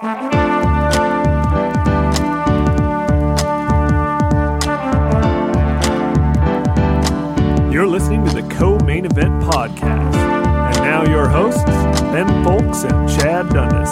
[0.00, 0.06] You're
[7.88, 10.14] listening to the Co Main Event Podcast.
[10.14, 13.90] And now your hosts, Ben Fowlkes and Chad Dundas.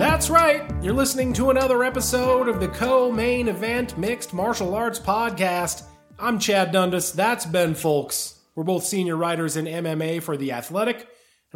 [0.00, 0.68] That's right.
[0.82, 5.84] You're listening to another episode of the Co Main Event Mixed Martial Arts Podcast.
[6.18, 7.12] I'm Chad Dundas.
[7.12, 8.36] That's Ben Fowlkes.
[8.56, 11.06] We're both senior writers in MMA for The Athletic,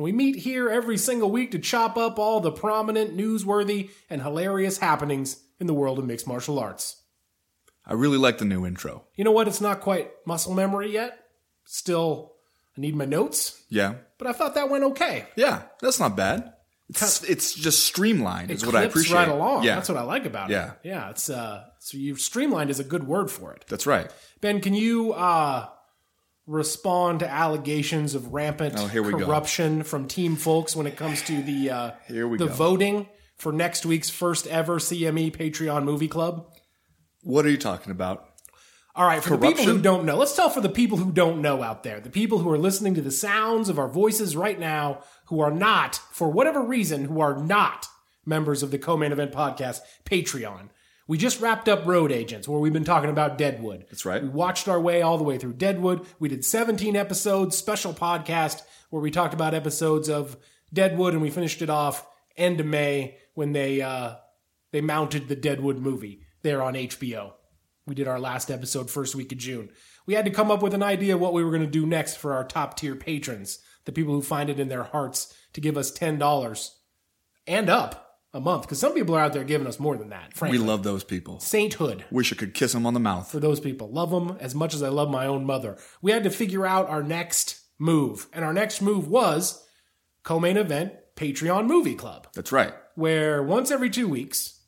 [0.01, 4.22] and we meet here every single week to chop up all the prominent, newsworthy, and
[4.22, 7.03] hilarious happenings in the world of mixed martial arts.
[7.85, 9.05] I really like the new intro.
[9.14, 9.46] You know what?
[9.46, 11.18] It's not quite muscle memory yet.
[11.67, 12.32] Still,
[12.79, 13.96] I need my notes, Yeah.
[14.17, 15.27] but I thought that went okay.
[15.36, 16.55] Yeah, that's not bad.
[16.89, 19.14] It's, it's just streamlined, is what I appreciate.
[19.19, 19.64] right along.
[19.64, 20.71] Yeah, That's what I like about Yeah.
[20.71, 20.79] it.
[20.85, 21.11] Yeah, Yeah.
[21.11, 23.67] it's uh, so you've streamlined is a good word for it.
[23.69, 24.11] that's right.
[24.41, 25.67] Ben, can you uh,
[26.50, 29.18] respond to allegations of rampant Oh, we go.
[29.25, 32.47] corruption from Team Fowlkes when it comes to the uh, the go.
[32.48, 36.47] voting for next week's first ever CME Patreon Movie Club?
[37.22, 38.27] What are you talking about?
[38.97, 41.41] All right, for the people who don't know, let's tell for the people who don't
[41.41, 44.58] know out there, the people who are listening to the sounds of our voices right
[44.58, 47.86] now, who are not, for whatever reason, who are not
[48.27, 50.70] members of the Co-Main Event Podcast Patreon.
[51.11, 53.84] We just wrapped up Road Agents, where we've been talking about Deadwood.
[53.91, 54.22] That's right.
[54.22, 56.06] We watched our way all the way through Deadwood.
[56.20, 60.36] We did 17 episodes, special podcast, where we talked about episodes of
[60.72, 64.19] Deadwood, and we finished it off end of May when they uh,
[64.70, 67.33] they mounted the Deadwood movie there on HBO.
[67.89, 69.70] We did our last episode first week of June.
[70.06, 72.19] We had to come up with an idea what we were going to do next
[72.19, 75.77] for our top tier patrons, the people who find it in their hearts to give
[75.77, 76.70] us $10
[77.48, 78.62] and up a month.
[78.62, 81.41] Because some people are out there giving us more than that, We love those people.
[81.41, 83.31] Sainthood Wish I could kiss them on the mouth.
[83.31, 83.91] for those people.
[83.91, 85.77] Love them as much as I love my own mother.
[86.03, 88.28] We had to figure out our next move.
[88.33, 89.67] And our next move was
[90.23, 92.73] co main event Patreon Movie Club That's right.
[92.95, 94.61] where once every two weeks,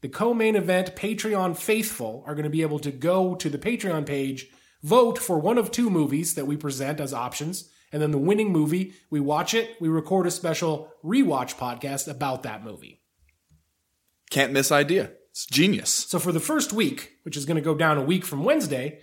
[0.00, 3.58] the co main event Patreon faithful are going to be able to go to the
[3.58, 4.48] Patreon page,
[4.82, 8.50] vote for one of two movies that we present as options, and then the winning
[8.50, 13.00] movie, we watch it, we record a special rewatch podcast about that movie.
[14.30, 15.12] Can't miss idea.
[15.30, 15.90] It's genius.
[15.90, 18.98] So for the first week, which is going to go down a week from Wednesday,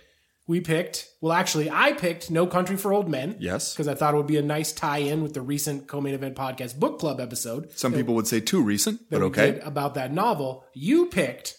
[0.46, 3.36] we picked, well, actually, I picked No Country for Old Men.
[3.40, 3.72] Yes.
[3.72, 6.12] Because I thought it would be a nice tie in with the recent co main
[6.12, 7.72] event podcast book club episode.
[7.72, 9.58] Some people would say too recent, that but okay.
[9.60, 10.66] about that novel.
[10.74, 11.56] You picked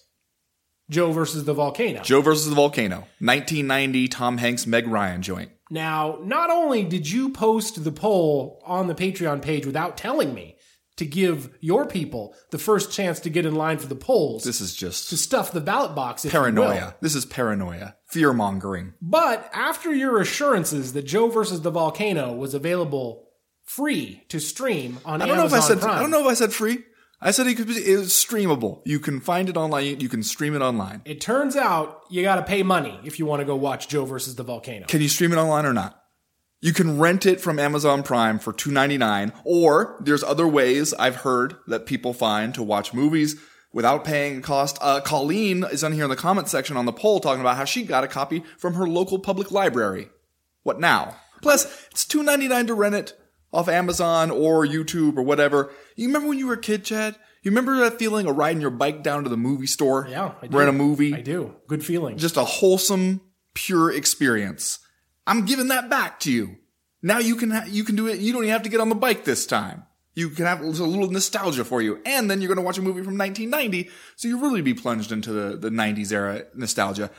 [0.91, 2.03] Joe versus the volcano.
[2.03, 5.49] Joe versus the volcano, 1990 Tom Hanks Meg Ryan joint.
[5.69, 10.57] Now, not only did you post the poll on the Patreon page without telling me
[10.97, 14.61] to give your people the first chance to get in line for the polls This
[14.61, 16.43] is just to stuff the ballot box, if you will.
[16.51, 16.95] paranoia.
[17.01, 18.93] This is paranoia, fear mongering.
[19.01, 23.27] But after your assurances that Joe versus the volcano was available
[23.63, 26.27] free to stream on I don't know if I said Prime, I don't know if
[26.27, 26.83] I said free.
[27.25, 28.81] I said it could be it was streamable.
[28.83, 30.01] You can find it online.
[30.01, 31.01] You can stream it online.
[31.05, 34.03] It turns out you got to pay money if you want to go watch Joe
[34.03, 34.87] versus the volcano.
[34.87, 35.99] Can you stream it online or not?
[36.59, 40.93] You can rent it from Amazon Prime for two ninety nine, or there's other ways
[40.93, 43.35] I've heard that people find to watch movies
[43.71, 44.77] without paying a cost.
[44.81, 47.65] Uh, Colleen is on here in the comment section on the poll talking about how
[47.65, 50.09] she got a copy from her local public library.
[50.63, 51.15] What now?
[51.41, 53.17] Plus, it's two ninety nine to rent it
[53.53, 55.71] off Amazon or YouTube or whatever.
[55.95, 57.15] You remember when you were a kid, Chad?
[57.43, 60.07] You remember that feeling of riding your bike down to the movie store?
[60.09, 60.57] Yeah, I do.
[60.57, 61.13] Rent a movie?
[61.13, 61.53] I do.
[61.67, 62.17] Good feeling.
[62.17, 63.21] just a wholesome,
[63.53, 64.79] pure experience.
[65.27, 66.55] I'm giving that back to you.
[67.01, 68.19] Now you can ha- you can do it.
[68.19, 69.83] You don't even have to get on the bike this time.
[70.15, 72.81] You can have a little nostalgia for you, and then you're going to watch a
[72.83, 77.09] movie from 1990, so you really be plunged into the, the 90s era nostalgia.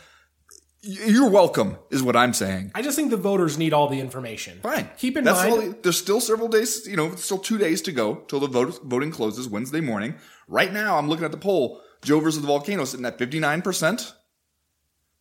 [0.86, 2.72] You're welcome, is what I'm saying.
[2.74, 4.60] I just think the voters need all the information.
[4.60, 4.90] Fine.
[4.98, 7.92] Keep in That's mind, all there's still several days, you know, still two days to
[7.92, 10.14] go till the vote, voting closes Wednesday morning.
[10.46, 11.80] Right now, I'm looking at the poll.
[12.02, 14.12] Joe versus the volcano sitting at 59%.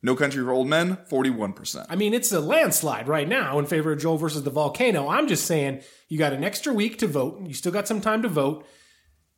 [0.05, 1.85] No Country for Old Men, 41%.
[1.89, 5.07] I mean, it's a landslide right now in favor of Joel versus the volcano.
[5.07, 7.41] I'm just saying you got an extra week to vote.
[7.47, 8.65] You still got some time to vote.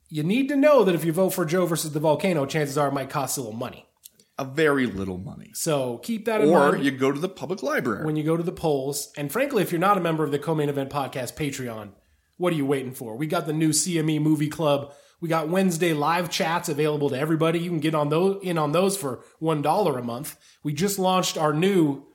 [0.10, 2.88] You need to know that if you vote for Joe versus the volcano, chances are
[2.88, 3.86] it might cost a little money.
[4.38, 5.52] A very little money.
[5.54, 8.06] So keep that in Or mind Or you go to the public library.
[8.06, 9.12] when you go to the polls.
[9.16, 11.92] And frankly, if you're not a member of the Co-Main Event Podcast Patreon,
[12.38, 13.16] what are you waiting for?
[13.16, 14.94] We got the new CME Movie Club.
[15.22, 17.60] We got Wednesday live chats available to everybody.
[17.60, 20.36] You can get on those in on those for one dollar a month.
[20.64, 22.06] We just launched our new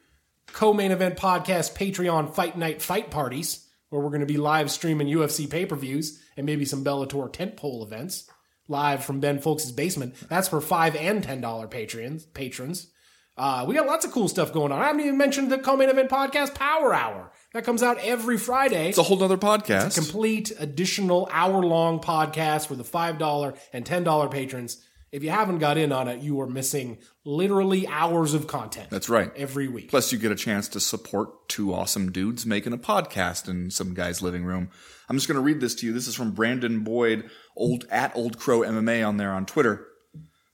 [0.53, 5.09] co-main event podcast Patreon Fight Night Fight Parties, where we're going to be live streaming
[5.09, 8.29] UFC pay-per-views and maybe some Bellator tentpole events
[8.71, 10.15] live from Ben Fowlkes' basement.
[10.29, 12.25] That's for five and ten dollar patrons.
[12.25, 12.89] Patrons.
[13.37, 14.81] Uh, we got lots of cool stuff going on.
[14.83, 17.33] I haven't even mentioned the co-main event podcast Power Hour.
[17.55, 18.91] That comes out every Friday.
[18.91, 19.95] It's a whole nother podcast.
[19.95, 24.85] complete additional hour long podcast for the $5 and $10 patrons.
[25.13, 29.09] If you haven't got in on it, you are missing literally hours of content That's
[29.09, 29.33] right.
[29.37, 29.91] every week.
[29.91, 33.93] Plus, you get a chance to support two awesome dudes making a podcast in some
[33.93, 34.71] guy's living room.
[35.09, 35.93] I'm just going to read this to you.
[35.93, 39.85] This is from Brandon Boyd, old at Old Crow MMA on there on Twitter.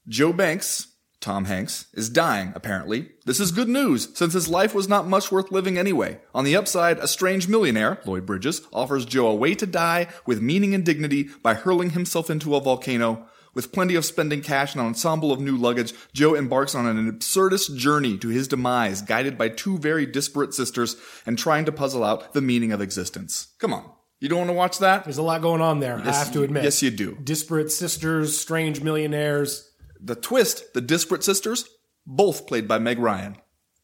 [0.08, 0.88] Joe Banks,
[1.20, 3.11] Tom Hanks, is dying, apparently.
[3.26, 6.19] This is good news, since his life was not much worth living anyway.
[6.35, 10.41] On the upside, a strange millionaire, Lloyd Bridges, offers Joe a way to die with
[10.41, 13.29] meaning and dignity by hurling himself into a volcano.
[13.56, 17.11] With plenty of spending cash and an ensemble of new luggage, Joe embarks on an
[17.11, 20.94] absurdist journey to his demise, guided by two very disparate sisters
[21.25, 23.55] and trying to puzzle out the meaning of existence.
[23.58, 23.91] Come on.
[24.20, 25.05] You don't want to watch that?
[25.05, 26.64] There's a lot going on there, I have to admit.
[26.64, 27.17] Yes, you do.
[27.25, 29.70] Disparate sisters, strange millionaires.
[30.03, 31.67] The twist, the disparate sisters,
[32.06, 33.38] both played by Meg Ryan.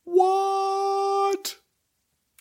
[0.05, 1.57] What?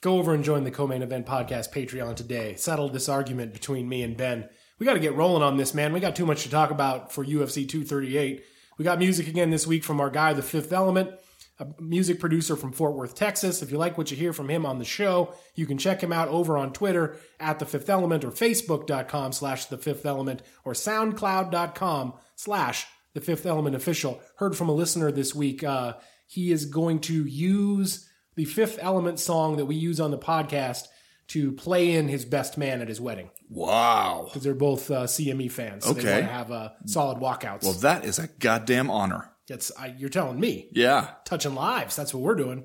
[0.02, 2.56] Go over and join the co-main event podcast Patreon today.
[2.56, 4.50] Settle this argument between me and Ben.
[4.82, 5.94] We got to get rolling on this, man.
[5.94, 8.44] We got too much to talk about for UFC 238.
[8.80, 11.12] We got music again this week from our guy, The Fifth Element,
[11.60, 13.62] a music producer from Fort Worth, Texas.
[13.62, 16.12] If you like what you hear from him on the show, you can check him
[16.12, 20.74] out over on Twitter at The Fifth Element or Facebook.com slash The Fifth Element or
[20.74, 24.20] SoundCloud.com slash The Fifth Element Official.
[24.38, 25.64] Heard from a listener this week.
[25.64, 25.94] Uh,
[26.26, 30.88] he is going to use the Fifth Element song that we use on the podcast
[31.34, 34.24] to play in his best man at his wedding Wow.
[34.28, 35.86] because they're both uh, CME fans.
[35.86, 36.14] So They Okay.
[36.14, 37.64] want to have uh, solid walkouts.
[37.64, 39.30] Well, that is a goddamn honor.
[39.48, 41.10] That's I, you're telling me Yeah.
[41.26, 41.96] touching lives.
[41.96, 42.64] That's what we're doing.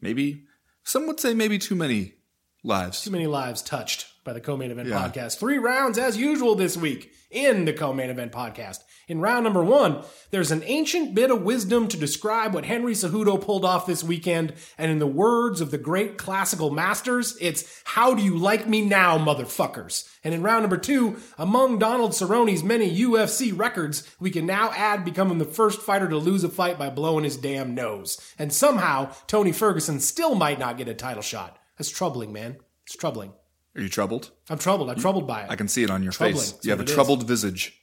[0.00, 0.44] Maybe,
[0.84, 2.14] some would say maybe too many
[2.64, 3.02] lives.
[3.02, 4.98] Too many lives touched by the co-main event Yeah.
[5.08, 5.38] podcast.
[5.38, 8.78] Three rounds as usual this week in the co-main event podcast.
[9.08, 13.40] In round number one, there's an ancient bit of wisdom to describe what Henry Cejudo
[13.40, 18.14] pulled off this weekend, and in the words of the great classical masters, it's "How
[18.14, 22.88] do you like me now, motherfuckers?" And in round number two, among Donald Cerrone's many
[22.88, 26.88] UFC records, we can now add becoming the first fighter to lose a fight by
[26.88, 28.18] blowing his damn nose.
[28.38, 31.58] And somehow, Tony Ferguson still might not get a title shot.
[31.76, 32.58] That's troubling, man.
[32.86, 33.32] It's troubling.
[33.74, 34.30] Are you troubled?
[34.50, 34.90] I'm troubled.
[34.90, 35.50] I'm troubled by it.
[35.50, 36.38] I can see it on your Troubling.
[36.38, 36.54] face.
[36.62, 36.94] You have a it is.
[36.94, 37.78] troubled visage.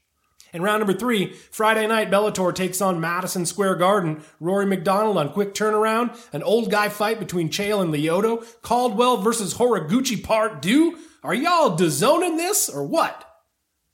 [0.53, 4.23] In round number three, Friday night, Bellator takes on Madison Square Garden.
[4.39, 6.17] Rory MacDonald on quick turnaround.
[6.33, 8.45] An old guy fight between Chael and Lyoto.
[8.61, 10.97] Caldwell versus Horiguchi part two.
[11.23, 13.25] Are y'all DAZNing this or what?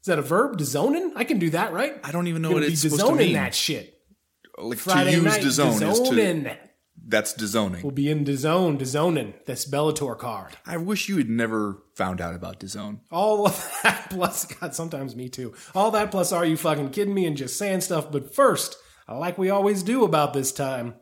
[0.01, 0.57] Is that a verb?
[0.57, 1.11] DAZNing?
[1.15, 1.99] I can do that, right?
[2.03, 3.33] I don't even know what it's supposed to mean.
[3.33, 3.91] that shit.
[4.57, 6.57] Like Friday to use night, DAZN is to.
[7.07, 7.83] That's DAZNing.
[7.83, 10.57] We'll be in DAZN, DAZNing this Bellator card.
[10.65, 12.99] I wish you had never found out about DAZN.
[13.11, 15.53] All of that plus, God, sometimes me too.
[15.73, 18.11] All that plus, are you fucking kidding me and just saying stuff?
[18.11, 20.95] But first, like we always do about this time,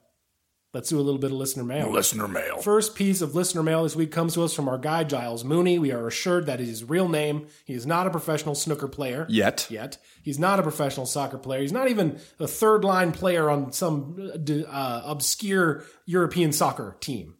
[0.74, 1.90] let's do a little bit of listener mail.
[1.90, 2.58] Listener mail.
[2.62, 5.80] First piece of listener mail this week comes to us from our guy Giles Mooney.
[5.80, 7.48] We are assured that is his real name.
[7.64, 9.68] He is not a professional snooker player Yet.
[9.70, 10.00] yet.
[10.24, 11.62] He's not a professional soccer player.
[11.62, 14.32] He's not even a third line player on some
[14.68, 17.36] uh, obscure European soccer team.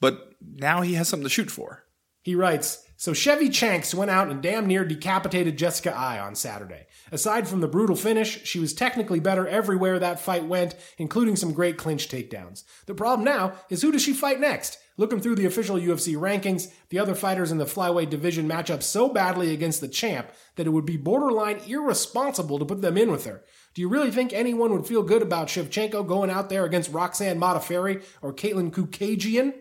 [0.00, 1.84] But now he has something to shoot for.
[2.22, 6.86] He writes, so Shevchenko went out and damn near decapitated Jessica Eye on Saturday.
[7.12, 11.52] Aside from the brutal finish, she was technically better everywhere that fight went, including some
[11.52, 12.64] great clinch takedowns.
[12.86, 14.78] The problem now is who does she fight next?
[14.98, 18.82] Looking through the official UFC rankings, the other fighters in the flyweight division match up
[18.82, 23.10] so badly against the champ that it would be borderline irresponsible to put them in
[23.10, 23.44] with her.
[23.74, 27.38] Do you really think anyone would feel good about Shevchenko going out there against Roxanne
[27.38, 29.54] Modafferi or Katlyn Kukagian?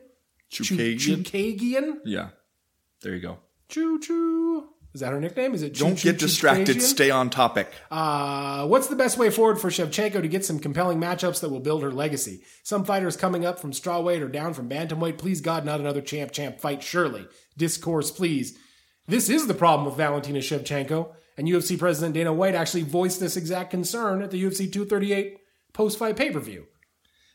[0.51, 1.23] Chookagian?
[1.23, 1.97] Chookagian?
[2.03, 2.29] Yeah.
[3.03, 3.37] There you go.
[3.69, 4.69] Choo choo.
[4.97, 5.53] Is that her nickname?
[5.53, 6.81] Is it Don't get distracted.
[6.81, 7.71] Stay on topic.
[7.91, 11.59] Uh, what's the best way forward for Shevchenko to get some compelling matchups that will
[11.59, 12.41] build her legacy?
[12.63, 15.19] Some fighters coming up from strawweight or down from bantamweight.
[15.19, 16.81] Please God, not another champ champ fight.
[16.81, 17.27] Surely.
[17.55, 18.57] Discourse, please.
[19.07, 23.37] This is the problem with Valentina Shevchenko, and UFC President Dana White actually voiced this
[23.37, 25.37] exact concern at the UFC 238
[25.73, 26.65] post-fight pay-per-view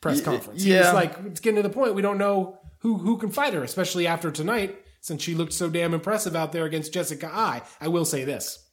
[0.00, 0.64] press conference.
[0.64, 0.92] He was yeah.
[0.92, 4.08] like, it's getting to the point we don't know who who can fight her, especially
[4.08, 7.60] after tonight, since she looked so damn impressive out there against Jessica Eye.
[7.80, 8.70] I will say this.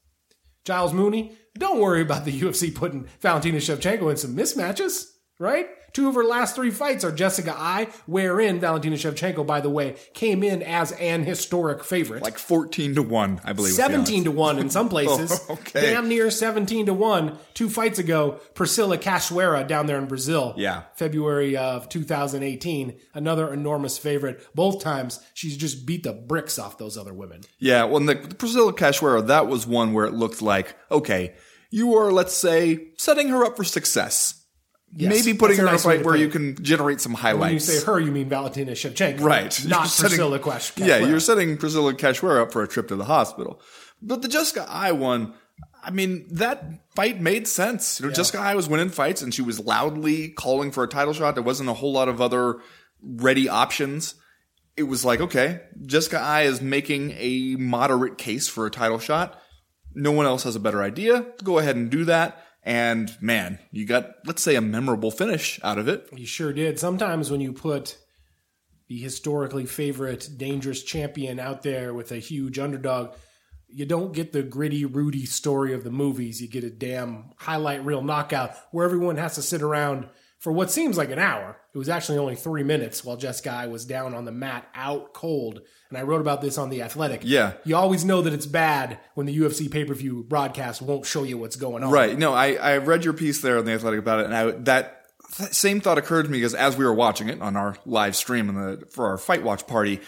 [0.63, 5.07] Giles Mooney, don't worry about the UFC putting Valentina Shevchenko in some mismatches,
[5.39, 5.67] right?
[5.93, 9.95] Two of her last three fights are Jessica Eye, wherein Valentina Shevchenko, by the way,
[10.13, 12.23] came in as an historic favorite.
[12.23, 13.73] Like 14 to 1, I believe.
[13.73, 15.45] 17 to 1 in some places.
[15.49, 15.81] Oh, okay.
[15.81, 17.37] Damn near 17 to 1.
[17.53, 20.53] Two fights ago, Priscilla Cachoeira down there in Brazil.
[20.57, 20.83] Yeah.
[20.95, 22.99] February of 2018.
[23.13, 24.45] Another enormous favorite.
[24.55, 27.41] Both times, she's just beat the bricks off those other women.
[27.59, 31.35] Yeah, well, the, the Priscilla Cachoeira, that was one where it looked like, okay,
[31.69, 34.38] you are, let's say, setting her up for success.
[34.95, 37.41] Yes, maybe putting her in a nice fight where you can generate some highlights.
[37.41, 39.65] When you say her, you mean Valentina Shevchenko, Right.
[39.65, 40.77] Not You're Priscilla Quash.
[40.77, 43.61] Yeah, you're setting Priscilla Cachoeira up for a trip to the hospital.
[44.01, 45.33] But the Jessica Eye one,
[45.83, 46.65] I mean, that
[46.95, 47.99] fight made sense.
[47.99, 51.13] You know, Jessica Eye was winning fights and she was loudly calling for a title
[51.13, 51.35] shot.
[51.35, 52.59] There wasn't a whole lot of other
[53.01, 54.15] ready options.
[54.75, 59.39] It was like, okay, Jessica Eye is making a moderate case for a title shot.
[59.93, 61.25] No one else has a better idea.
[61.43, 62.43] Go ahead and do that.
[62.63, 66.09] And man, you got, let's say, a memorable finish out of it.
[66.15, 66.79] You sure did.
[66.79, 67.97] Sometimes when you put
[68.87, 73.15] the historically favorite dangerous champion out there with a huge underdog,
[73.67, 76.41] you don't get the gritty, Rudy story of the movies.
[76.41, 80.07] You get a damn highlight reel knockout where everyone has to sit around
[80.39, 81.57] for what seems like an hour.
[81.73, 85.13] It was actually only three minutes while Jessica Eye was down on the mat, out
[85.13, 85.61] cold.
[85.89, 87.21] And I wrote about this on The Athletic.
[87.23, 87.53] Yeah.
[87.65, 91.23] You always know that it's bad when the UFC pay per view broadcast won't show
[91.23, 91.91] you what's going on.
[91.91, 92.17] Right.
[92.17, 95.05] No, I, I read your piece there on the Athletic about it, and I, that
[95.35, 98.15] th- same thought occurred to me because as we were watching it on our live
[98.15, 99.99] stream and the for our fight watch party,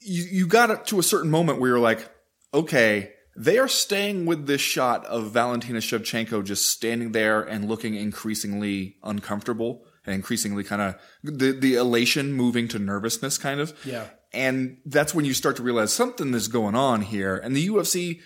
[0.00, 2.08] you you got to a certain moment where you're like,
[2.54, 7.94] okay, they are staying with this shot of Valentina Shevchenko just standing there and looking
[7.94, 13.78] increasingly uncomfortable and increasingly kind of the the elation moving to nervousness, kind of.
[13.84, 14.06] Yeah.
[14.32, 18.20] And that's when you start to realize something is going on here, and the UFC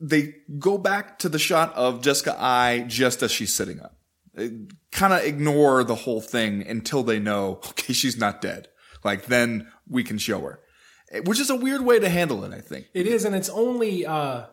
[0.00, 3.98] they go back to the shot of Jessica Eye just as she's sitting up.
[4.92, 8.68] Kind of ignore the whole thing until they know, okay, she's not dead.
[9.04, 10.60] Like then we can show her.
[11.24, 12.88] Which is a weird way to handle it, I think.
[12.94, 14.44] It is, and it's only uh,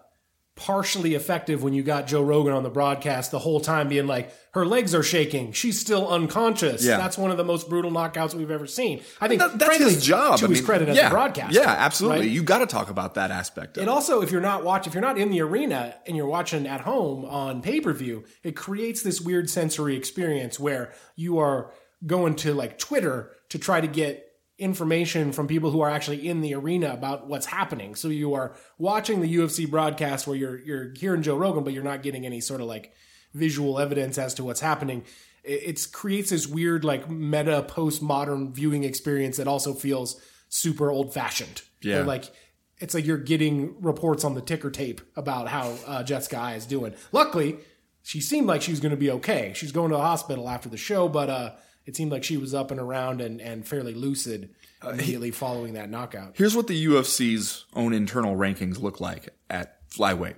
[0.56, 4.34] partially effective when you got Joe Rogan on the broadcast the whole time being like,
[4.54, 5.52] her legs are shaking.
[5.52, 6.82] She's still unconscious.
[6.86, 6.96] Yeah.
[6.96, 9.02] That's one of the most brutal knockouts we've ever seen.
[9.20, 10.40] I think That- that's frankly, his job.
[10.40, 11.60] To I his mean, credit as yeah, a broadcaster.
[11.60, 12.20] Yeah, absolutely.
[12.22, 12.30] right?
[12.30, 13.94] You got to talk about that aspect of And it.
[13.94, 16.80] also, if you're not watching, if you're not in the arena and you're watching at
[16.82, 21.74] home on pay per view, it creates this weird sensory experience where you are
[22.08, 24.25] going to like Twitter to try to get
[24.58, 27.96] information from people who are actually in the arena about what's happening.
[27.96, 31.84] So you are watching the UFC broadcast where you're you're hearing Joe Rogan, but you're
[31.84, 32.94] not getting any sort of like
[33.34, 35.04] visual evidence as to what's happening.
[35.44, 41.14] It it's, creates this weird like meta postmodern viewing experience that also feels super old
[41.14, 41.62] fashioned.
[41.82, 42.04] Yeah.
[42.04, 42.32] like
[42.80, 46.66] it's like you're getting reports on the ticker tape about how uh, Jessica Eye is
[46.66, 46.94] doing.
[47.12, 47.58] Luckily,
[48.04, 49.54] she seemed like she was going to be okay.
[49.56, 51.52] She's going to the hospital after the show, but uh,
[51.86, 54.50] it seemed like she was up and around and, and fairly lucid
[54.84, 56.34] immediately following that knockout.
[56.36, 60.36] Here's what the UFC's own internal rankings look like at flyweight.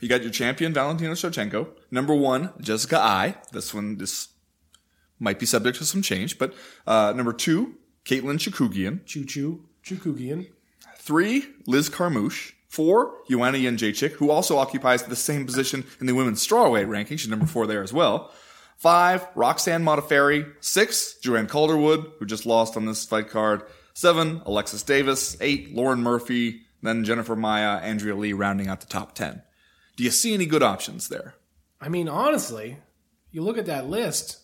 [0.00, 3.36] You got your champion Valentina Shevchenko, number one Jessica Eye.
[3.52, 4.28] This one this
[5.18, 6.54] might be subject to some change, but
[6.86, 10.48] uh, number two Katlyn Chikugian, Choo choo, Chookagian.
[10.98, 16.46] three Liz Carmouche, four Joanna Jędrzejczyk, who also occupies the same position in the women's
[16.46, 17.16] strawweight ranking.
[17.16, 18.30] She's number four there as well.
[18.78, 23.62] Five Roxanne Modafferi, six Joanne Calderwood, who just lost on this fight card.
[23.92, 29.16] Seven Alexis Davis, eight Lauren Murphy, then Jennifer Maia, Andrea Lee rounding out the top
[29.16, 29.42] ten.
[29.96, 31.34] Do you see any good options there?
[31.80, 32.78] I mean, honestly,
[33.32, 34.38] you look at that list,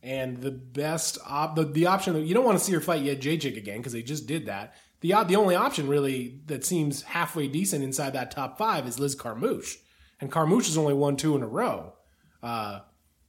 [0.00, 3.02] and the best op- the, the option that you don't want to see her fight
[3.02, 4.74] Jędrzejczyk again because they just did that.
[5.00, 9.16] The the only option really that seems halfway decent inside that top five is Liz
[9.16, 9.76] Carmouche,
[10.20, 11.94] and Carmouche has only won two in a row.
[12.40, 12.80] Uh,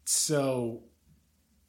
[0.07, 0.83] so,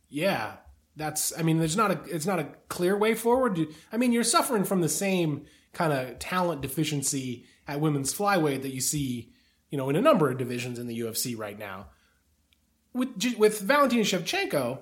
[0.08, 0.56] yeah,
[0.96, 1.36] that's.
[1.38, 3.58] I mean, there's not a it's not a clear way forward.
[3.92, 8.72] I mean, you're suffering from the same kind of talent deficiency at women's flyweight that
[8.74, 9.32] you see,
[9.70, 11.88] you know, in a number of divisions in the UFC right now.
[12.94, 14.80] With with Valentina Shevchenko,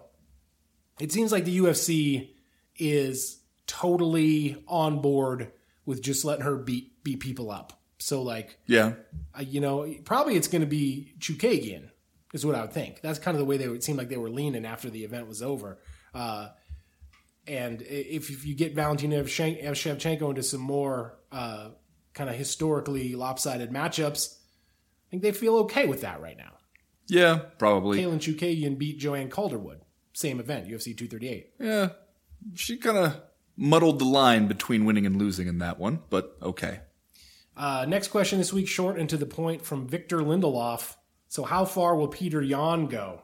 [1.01, 2.31] it seems like the UFC
[2.77, 5.51] is totally on board
[5.85, 7.73] with just letting her beat beat people up.
[7.99, 8.93] So like, Yeah.
[9.37, 11.89] uh, you know, probably it's going to be Chookagian,
[12.33, 13.01] is what I would think.
[13.01, 15.29] That's kind of the way they would seem like they were leaning after the event
[15.29, 15.79] was over.
[16.15, 16.49] Uh,
[17.47, 21.71] and if, if you get Valentina Shevchen- Shevchenko into some more uh,
[22.15, 26.53] kind of historically lopsided matchups, I think they feel okay with that right now.
[27.09, 28.01] Yeah, probably.
[28.01, 29.81] Katlyn Chookagian beat Joanne Calderwood,
[30.13, 31.53] same event, UFC 238.
[31.61, 31.91] Yeah.
[32.55, 33.21] She kind of
[33.57, 36.81] muddled the line between winning and losing in that one, but okay.
[37.57, 40.97] Uh, next question this week, short and to the point from Victor Lindelof.
[41.29, 43.23] So, how far will Petr Yan go?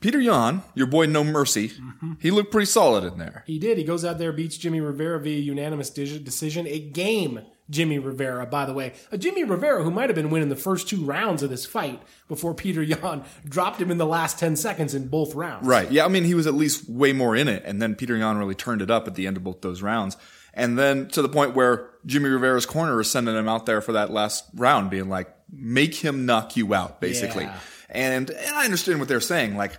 [0.00, 2.12] Petr Yan, your boy No Mercy, mm-hmm.
[2.20, 3.42] he looked pretty solid in there.
[3.46, 3.78] He did.
[3.78, 6.68] He goes out there, beats Jimmy Rivera via unanimous de- decision.
[6.68, 8.92] A game, Jimmy Rivera, by the way.
[9.10, 12.00] A Jimmy Rivera who might have been winning the first two rounds of this fight
[12.28, 15.66] before Petr Yan dropped him in the last 10 seconds in both rounds.
[15.66, 15.90] Right.
[15.90, 18.38] Yeah, I mean, he was at least way more in it, and then Petr Yan
[18.38, 20.16] really turned it up at the end of both those rounds.
[20.54, 23.92] And then to the point where Jimmy Rivera's corner is sending him out there for
[23.92, 27.44] that last round, being like, make him knock you out, basically.
[27.44, 27.60] Yeah.
[27.90, 29.56] And and I understand what they're saying.
[29.56, 29.78] Like,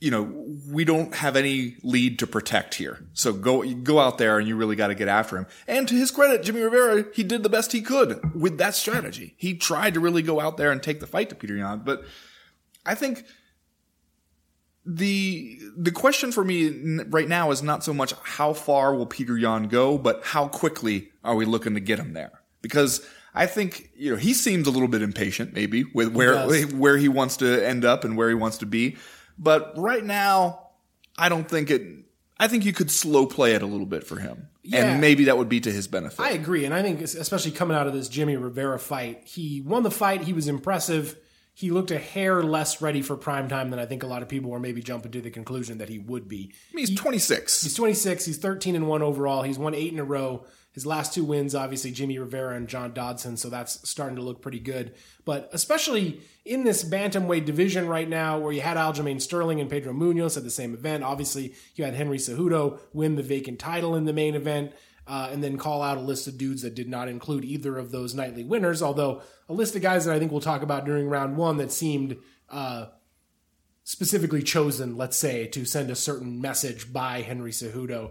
[0.00, 0.22] you know,
[0.70, 3.04] we don't have any lead to protect here.
[3.14, 5.46] So go go out there and you really got to get after him.
[5.66, 9.34] And to his credit, Jimmy Rivera, he did the best he could with that strategy.
[9.36, 12.04] He tried to really go out there and take the fight to Petr Yan, but
[12.84, 13.24] I think
[14.86, 19.38] the the question for me right now is not so much how far will Petr
[19.40, 22.40] Yan go, but how quickly are we looking to get him there?
[22.62, 26.66] Because I think you know he seems a little bit impatient, maybe with where does.
[26.74, 28.96] where he wants to end up and where he wants to be.
[29.38, 30.68] But right now,
[31.18, 31.82] I don't think it.
[32.38, 34.84] I think you could slow play it a little bit for him, Yeah.
[34.84, 36.20] and maybe that would be to his benefit.
[36.20, 39.82] I agree, and I think especially coming out of this Jimmy Rivera fight, he won
[39.82, 40.22] the fight.
[40.22, 41.16] He was impressive.
[41.56, 44.28] He looked a hair less ready for prime time than I think a lot of
[44.28, 46.52] people were maybe jumping to the conclusion that he would be.
[46.70, 47.62] I mean, he's 26.
[47.62, 48.26] He's 26.
[48.26, 49.40] He's 13 and one overall.
[49.40, 50.44] He's won eight in a row.
[50.72, 53.38] His last two wins, obviously, Jimmy Rivera and John Dodson.
[53.38, 54.92] So that's starting to look pretty good.
[55.24, 59.94] But especially in this bantamweight division right now, where you had Aljamain Sterling and Pedro
[59.94, 61.04] Munhoz at the same event.
[61.04, 64.72] Obviously, you had Henry Cejudo win the vacant title in the main event.
[65.06, 67.92] Uh, and then call out a list of dudes that did not include either of
[67.92, 68.82] those nightly winners.
[68.82, 71.70] Although a list of guys that I think we'll talk about during round one that
[71.70, 72.16] seemed
[72.50, 72.86] uh,
[73.84, 78.10] specifically chosen, let's say, to send a certain message by Henry Cejudo.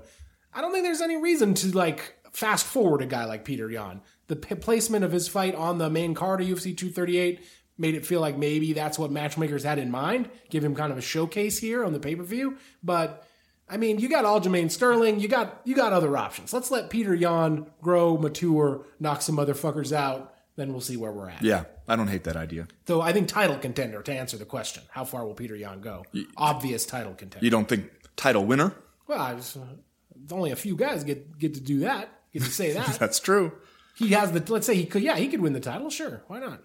[0.53, 4.01] I don't think there's any reason to like fast forward a guy like Petr Yan.
[4.27, 7.45] The p- placement of his fight on the main card of UFC 238
[7.77, 10.97] made it feel like maybe that's what matchmakers had in mind, give him kind of
[10.97, 12.57] a showcase here on the pay per view.
[12.81, 13.27] But
[13.67, 16.53] I mean, you got Aljamain Sterling, you got you got other options.
[16.53, 20.33] Let's let Petr Yan grow, mature, knock some motherfuckers out.
[20.55, 21.41] Then we'll see where we're at.
[21.41, 22.67] Yeah, I don't hate that idea.
[22.85, 26.05] Though I think title contender to answer the question: How far will Petr Yan go?
[26.37, 27.43] Obvious title contender.
[27.43, 28.73] You don't think title winner?
[29.07, 32.09] Well, I was, uh, only a few guys get get to do that.
[32.33, 33.53] Get to say that That's true.
[33.95, 34.43] he has the.
[34.47, 35.01] Let's say he could.
[35.01, 35.89] Yeah, he could win the title.
[35.89, 36.61] Sure, why not?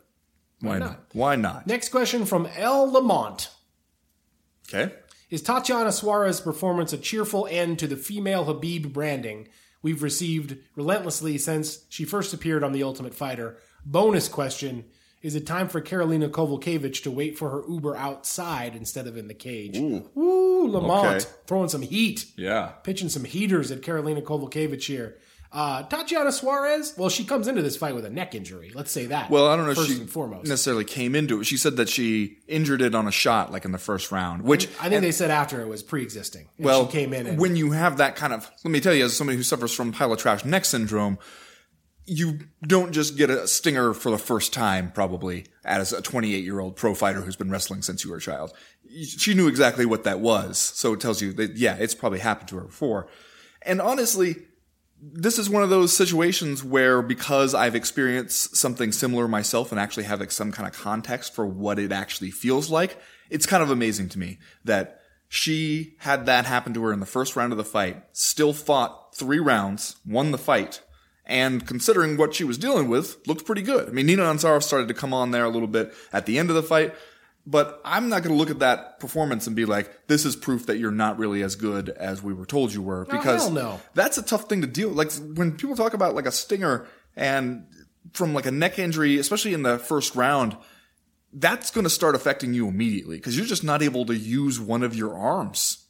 [0.61, 0.87] Why not?
[0.91, 1.05] not?
[1.15, 1.67] Why not?
[1.67, 2.93] Next question from L.
[2.93, 3.49] Lamont:
[4.69, 4.95] Okay.
[5.31, 9.49] Is Tatiana Suarez's performance a cheerful end to the female Khabib branding
[9.83, 13.57] we've received relentlessly since she first appeared on The Ultimate Fighter?
[13.87, 14.85] Bonus question:
[15.23, 19.29] Is it time for Karolina Kowalkiewicz to wait for her Uber outside instead of in
[19.29, 19.77] the cage?
[19.79, 21.25] Ooh, Ooh Lamont Okay.
[21.47, 22.27] throwing some heat.
[22.37, 22.73] Yeah.
[22.83, 25.17] pitching some heaters at Karolina Kowalkiewicz here.
[25.53, 28.71] Uh, Tatiana Suarez, well, she comes into this fight with a neck injury.
[28.73, 29.31] Let's say that.
[29.31, 30.47] Well, I don't know first if she and foremost.
[30.49, 31.45] necessarily came into it.
[31.45, 34.69] She said that she injured it on a shot, like in the first round, which
[34.81, 36.49] I think they said after it was pre-existing.
[36.59, 38.49] Well she came in and when you have that kind of.
[38.65, 41.19] Let me tell you, as somebody who suffers from pile of trash neck syndrome,
[42.05, 46.61] you don't just get a stinger for the first time, probably as a 28 year
[46.61, 48.53] old pro fighter who's been wrestling since you were a child.
[49.05, 52.49] She knew exactly what that was, so it tells you that yeah, it's probably happened
[52.51, 53.09] to her before.
[53.63, 54.37] And honestly,
[55.03, 60.05] this is one of those situations where because I've experienced something similar myself and actually
[60.05, 62.99] have like some kind of context for what it actually feels like,
[63.31, 67.07] it's kind of amazing to me that she had that happen to her in the
[67.07, 70.83] first round of the fight, still fought three rounds, won the fight,
[71.25, 73.89] and considering what she was dealing with, looked pretty good.
[73.89, 76.51] I mean, Nina Ansaroff started to come on there a little bit at the end
[76.51, 76.95] of the fight,
[77.47, 80.67] but I'm not going to look at that performance and be like, this is proof
[80.67, 83.07] that you're not really as good as we were told you were.
[83.09, 83.81] Oh, because hell no.
[83.95, 84.91] that's a tough thing to deal.
[84.91, 87.67] Like when people talk about like a stinger and
[88.13, 90.57] from like a neck injury, especially in the first round,
[91.33, 94.83] that's going to start affecting you immediately because you're just not able to use one
[94.83, 95.87] of your arms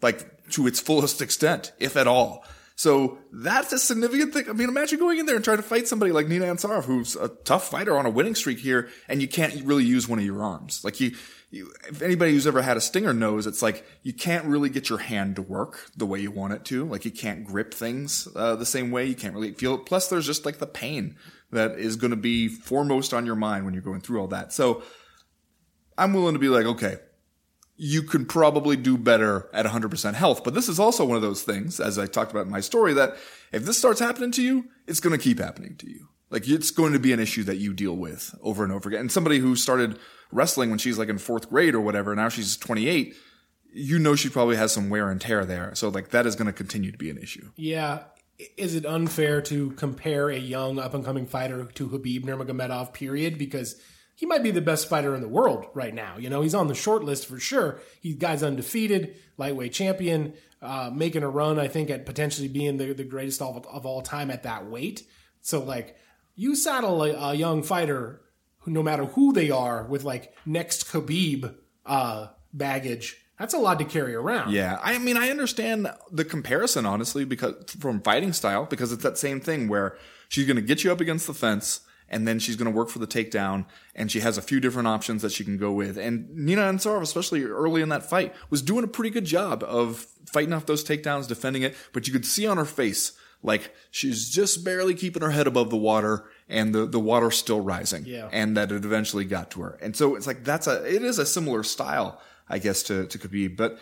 [0.00, 2.44] like to its fullest extent, if at all.
[2.74, 4.48] So that's a significant thing.
[4.48, 7.16] I mean, imagine going in there and trying to fight somebody like Nina Ansaroff, who's
[7.16, 10.24] a tough fighter on a winning streak here, and you can't really use one of
[10.24, 10.82] your arms.
[10.82, 11.12] Like you,
[11.50, 14.88] you if anybody who's ever had a stinger knows, it's like you can't really get
[14.88, 16.84] your hand to work the way you want it to.
[16.86, 19.06] Like you can't grip things uh, the same way.
[19.06, 19.86] You can't really feel it.
[19.86, 21.16] Plus, there's just like the pain
[21.50, 24.52] that is going to be foremost on your mind when you're going through all that.
[24.52, 24.82] So
[25.98, 26.96] I'm willing to be like, okay,
[27.84, 30.44] you could probably do better at 100% health.
[30.44, 32.94] But this is also one of those things, as I talked about in my story,
[32.94, 33.16] that
[33.50, 36.06] if this starts happening to you, it's going to keep happening to you.
[36.30, 39.00] Like it's going to be an issue that you deal with over and over again.
[39.00, 39.98] And somebody who started
[40.30, 43.16] wrestling when she's like in fourth grade or whatever, now she's 28,
[43.72, 45.74] you know she probably has some wear and tear there.
[45.74, 47.50] So like that is going to continue to be an issue.
[47.56, 48.04] Yeah.
[48.56, 52.92] Is it unfair to compare a young up and coming fighter to Khabib Nurmagomedov?
[52.92, 53.74] Period, because
[54.22, 56.16] he might be the best fighter in the world right now.
[56.16, 57.80] You know, he's on the short list for sure.
[58.00, 61.58] He guy's undefeated, lightweight champion, uh, making a run.
[61.58, 65.02] I think at potentially being the, the greatest of, of all time at that weight.
[65.40, 65.96] So like,
[66.36, 68.20] you saddle a, a young fighter,
[68.58, 73.16] who, no matter who they are, with like next Khabib uh, baggage.
[73.40, 74.52] That's a lot to carry around.
[74.52, 79.18] Yeah, I mean, I understand the comparison honestly because from fighting style because it's that
[79.18, 81.80] same thing where she's going to get you up against the fence
[82.12, 83.64] and then she's going to work for the takedown,
[83.96, 85.96] and she has a few different options that she can go with.
[85.96, 90.06] And Nina Ansaroff, especially early in that fight, was doing a pretty good job of
[90.26, 94.28] fighting off those takedowns, defending it, but you could see on her face, like she's
[94.28, 98.04] just barely keeping her head above the water and the, the water's still rising.
[98.06, 98.28] Yeah.
[98.30, 99.78] And that it eventually got to her.
[99.80, 103.18] And so it's like, that's a, it is a similar style, I guess, to, to
[103.18, 103.78] Khabib, but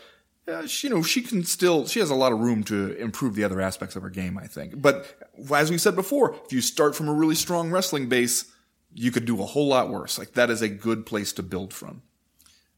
[0.51, 3.35] uh, she, you know, she can still, she has a lot of room to improve
[3.35, 4.81] the other aspects of her game, I think.
[4.81, 8.45] But as we said before, if you start from a really strong wrestling base,
[8.93, 10.19] you could do a whole lot worse.
[10.19, 12.03] Like that is a good place to build from.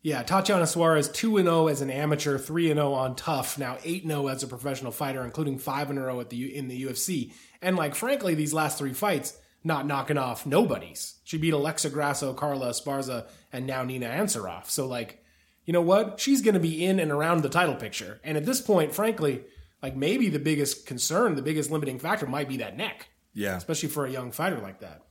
[0.02, 4.26] Yeah, Tatiana Suarez 2 0 as an amateur, 3 0 on tough, now 8 0
[4.26, 7.32] as a professional fighter, including 5 in a row at the in the UFC.
[7.62, 11.20] And like frankly, these last three fights, not knocking off nobodies.
[11.22, 14.68] She beat Alexa Grasso, Carla Esparza, and now Nina Ansaroff.
[14.68, 15.21] So like,
[15.64, 16.18] you know what?
[16.20, 18.20] She's going to be in and around the title picture.
[18.25, 19.44] And at this point, frankly,
[19.83, 23.57] like maybe the biggest concern, the biggest limiting factor might be that neck, Yeah.
[23.57, 25.03] especially for a young fighter like that.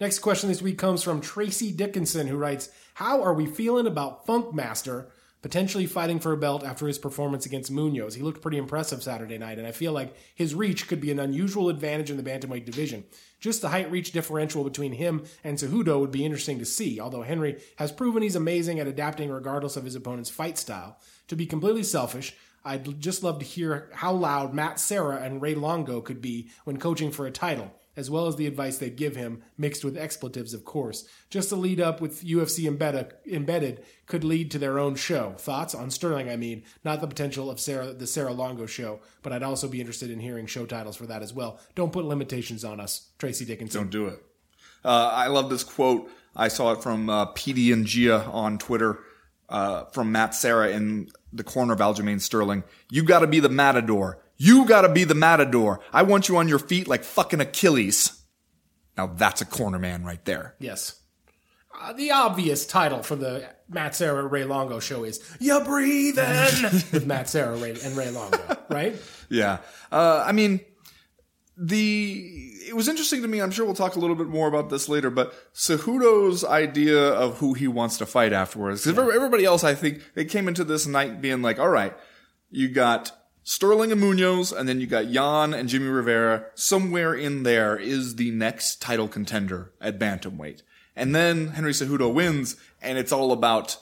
[0.00, 4.26] Next question this week comes from Tracy Dickinson, who writes, How are we feeling about
[4.26, 5.10] Funk Master
[5.42, 8.14] potentially fighting for a belt after his performance against Munhoz?
[8.14, 11.18] He looked pretty impressive Saturday night, and I feel like his reach could be an
[11.18, 13.04] unusual advantage in the bantamweight division.
[13.40, 17.22] Just the height reach differential between him and Cejudo would be interesting to see, although
[17.22, 20.98] Henry has proven he's amazing at adapting regardless of his opponent's fight style.
[21.28, 25.54] To be completely selfish, I'd just love to hear how loud Matt Serra and Ray
[25.54, 29.16] Longo could be when coaching for a title, as well as the advice they'd give
[29.16, 31.04] him, mixed with expletives, of course.
[31.30, 35.34] Just to lead up with UFC embedded, embedded could lead to their own show.
[35.36, 39.32] Thoughts on Sterling, I mean, not the potential of Serra, the Serra Longo show, but
[39.32, 41.58] I'd also be interested in hearing show titles for that as well.
[41.74, 43.82] Don't put limitations on us, Tracy Dickinson.
[43.82, 44.22] Don't do it.
[44.84, 46.08] Uh, I love this quote.
[46.36, 49.00] I saw it from uh, PD and Gia on Twitter
[49.48, 52.62] uh, from Matt Serra in the corner of Aljamain Sterling.
[52.90, 54.20] You got to be the matador.
[54.38, 55.80] You got to be the matador.
[55.92, 58.22] I want you on your feet like fucking Achilles.
[58.96, 60.54] Now that's a corner man right there.
[60.58, 61.00] Yes.
[61.80, 66.24] Uh, the obvious title for the Matt Serra Ray Longo show is "You Breathing"
[66.92, 68.96] with Matt Serra Ray, and Ray Longo, right?
[69.28, 69.58] Yeah.
[69.92, 70.60] Uh, I mean,
[71.56, 73.40] the it was interesting to me.
[73.40, 77.38] I'm sure we'll talk a little bit more about this later, but Cejudo's idea of
[77.38, 78.84] who he wants to fight afterwards.
[78.84, 81.96] 'Cause everybody else, I think, they came into this night being like, all right,
[82.50, 83.12] you got
[83.48, 86.44] Sterling and Munhoz, and then you got Yan and Jimmy Rivera.
[86.54, 90.60] Somewhere in there is the next title contender at bantamweight.
[90.94, 93.78] And then Henry Cejudo wins, and it's all about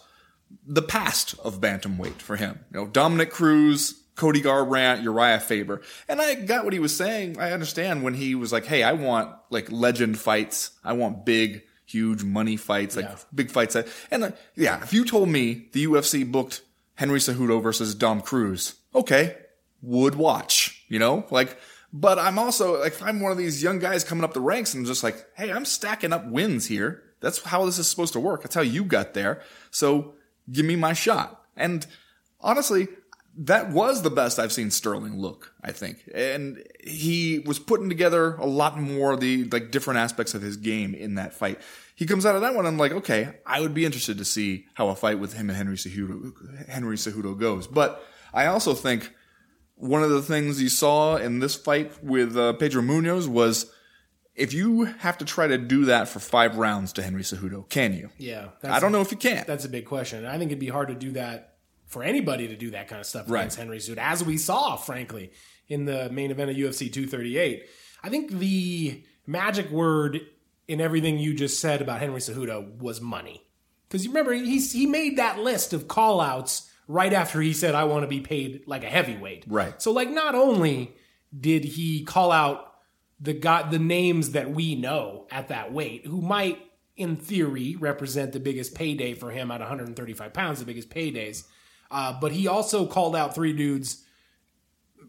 [0.65, 2.61] the past of bantamweight for him.
[2.73, 5.83] You know, Dominick Cruz, Cody Garbrandt, Urijah Faber.
[6.09, 7.41] And I got what he was saying.
[7.41, 10.71] I understand when he was like, "Hey, I want like legend fights.
[10.85, 13.17] I want big, huge money fights, like Yeah.
[13.35, 13.77] big fights."
[14.13, 16.63] And uh, yeah, if you told me the UFC booked
[16.95, 19.37] Henry Cejudo versus Dom Cruz, okay,
[19.87, 20.85] would watch.
[20.89, 21.57] You know, like.
[21.93, 24.75] But I'm also like, if I'm one of these young guys coming up the ranks
[24.75, 27.03] and just like, hey, I'm stacking up wins here.
[27.21, 28.43] That's how this is supposed to work.
[28.43, 29.41] That's how you got there.
[29.71, 30.15] So
[30.51, 31.43] give me my shot.
[31.57, 31.87] And
[32.41, 32.89] honestly,
[33.39, 36.03] that was the best I've seen Sterling look, I think.
[36.15, 40.59] And he was putting together a lot more of the like different aspects of his
[40.59, 41.61] game in that fight.
[41.95, 44.67] He comes out of that one, I'm like, okay, I would be interested to see
[44.75, 47.67] how a fight with him and Henry Cejudo, Henry Cejudo goes.
[47.67, 49.13] But I also think
[49.77, 53.71] one of the things you saw in this fight with uh, Pedro Munhoz was
[54.35, 57.95] if you have to try to do that for five rounds to Henry Cejudo, can
[57.95, 58.11] you?
[58.19, 59.45] Yeah, I don't know if you can.
[59.47, 60.27] That's a big question.
[60.27, 61.55] I think it'd be hard to do that
[61.87, 63.41] for anybody to do that kind of stuff Right.
[63.43, 65.31] against Henry Cejudo, as we saw, frankly,
[65.69, 67.65] in the main event of UFC 238.
[68.03, 70.21] I think the magic word
[70.69, 73.43] in everything you just said about Henry Cejudo was money.
[73.89, 77.75] Because you remember, he, he made that list of call outs right after he said,
[77.75, 79.45] I want to be paid like a heavyweight.
[79.47, 79.81] Right.
[79.81, 80.95] So, like, not only
[81.39, 82.75] did he call out
[83.21, 86.59] the got the names that we know at that weight, who might,
[86.97, 91.45] in theory, represent the biggest payday for him at 135 pounds, the biggest paydays.
[91.91, 94.05] Uh, but he also called out three dudes,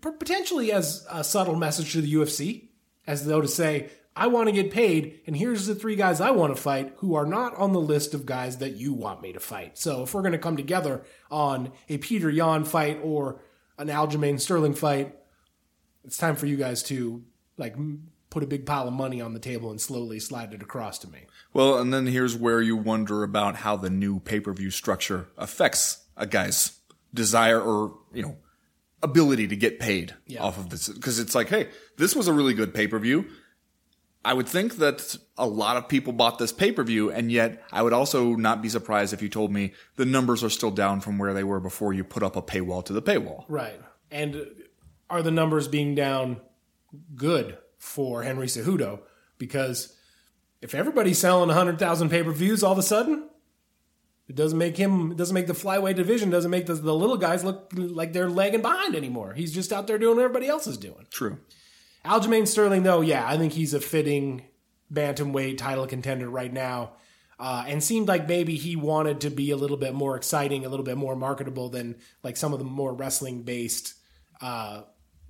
[0.01, 2.69] potentially as a subtle message to the UFC,
[3.05, 6.31] as though to say, I want to get paid, and here's the three guys I
[6.31, 9.31] want to fight who are not on the list of guys that you want me
[9.33, 9.77] to fight.
[9.77, 13.41] So if we're going to come together on a Petr Yan fight or
[13.77, 15.15] an Aljamain Sterling fight,
[16.03, 17.23] it's time for you guys to
[17.57, 17.75] like
[18.29, 21.07] put a big pile of money on the table and slowly slide it across to
[21.07, 21.27] me.
[21.53, 26.25] Well, and then here's where you wonder about how the new pay-per-view structure affects a
[26.25, 26.79] guy's
[27.13, 28.37] desire or, you know,
[29.03, 30.89] ability to get paid off of this.
[30.99, 33.25] Cause it's like, hey, this was a really good pay-per-view.
[34.27, 37.93] I would think that a lot of people bought this pay-per-view and yet I would
[37.93, 41.33] also not be surprised if you told me the numbers are still down from where
[41.33, 43.45] they were before you put up a paywall to the paywall.
[43.47, 43.79] Right.
[44.11, 44.45] And
[45.09, 46.41] are the numbers being down
[47.15, 48.99] good for Henry Cejudo?
[49.37, 49.95] Because
[50.61, 53.29] if everybody's selling 100,000 pay per views all of a sudden,
[54.27, 57.15] it doesn't make him, it doesn't make the flyweight division, doesn't make the, the little
[57.15, 59.33] guys look like they're lagging behind anymore.
[59.35, 61.07] He's just out there doing what everybody else is doing.
[61.11, 61.39] True.
[62.05, 64.43] Aljamain Sterling, though, yeah, I think he's a fitting
[64.91, 66.91] bantamweight title contender right now.
[67.39, 70.69] Uh, and seemed like maybe he wanted to be a little bit more exciting, a
[70.69, 73.93] little bit more marketable than like some of the more wrestling based
[74.41, 74.81] uh,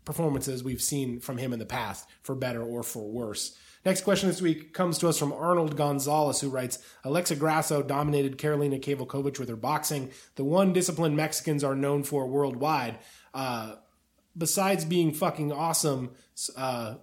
[0.06, 3.58] performances we've seen from him in the past, for better or for worse.
[3.86, 8.38] Next question this week comes to us from Arnold Gonzalez, who writes Alexa Grasso dominated
[8.38, 13.00] Karolina Kowalkiewicz with her boxing, the one discipline Mexicans are known for worldwide.
[13.34, 13.76] Uh,
[14.38, 16.12] besides being fucking awesome,
[16.56, 16.96] uh,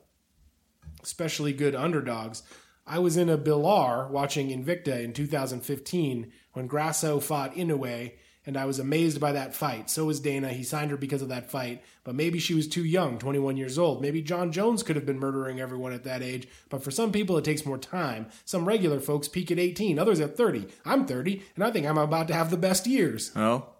[1.03, 2.43] especially good underdogs,
[2.87, 8.13] I was in a Bilar watching Invicta in 2015 when Grasso fought Inoue,
[8.47, 9.89] and I was amazed by that fight.
[9.89, 10.51] So was Dana.
[10.51, 13.79] He signed her because of that fight, but maybe she was too young, 21 years
[13.79, 14.03] old.
[14.03, 17.39] Maybe Jon Jones could have been murdering everyone at that age, but for some people
[17.39, 18.27] it takes more time.
[18.45, 20.69] Some regular folks peak at 18, others at 30.
[20.85, 23.33] I'm 30, and I think I'm about to have the best years.
[23.35, 23.77] Well,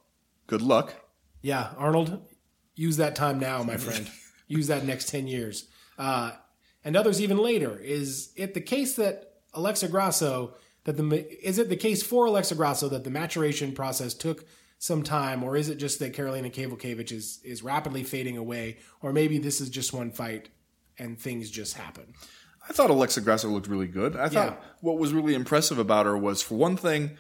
[0.47, 0.95] good luck.
[1.43, 2.23] Yeah, Arnold,
[2.75, 4.11] use that time now, my friend.
[4.47, 5.67] use that next 10 years.
[5.99, 6.33] Uh,
[6.85, 7.79] and others even later.
[7.79, 12.55] Is it the case that Alexa Grasso that the is it the case for Alexa
[12.55, 14.45] Grasso that the maturation process took
[14.79, 19.13] some time, or is it just that Karolina Kowalkiewicz is is rapidly fading away, or
[19.13, 20.51] maybe this is just one fight
[20.99, 22.13] and things just happen?
[22.69, 24.15] I thought Alexa Grasso looked really good.
[24.17, 24.69] I thought Yeah.
[24.83, 27.17] what was really impressive about her was, for one thing,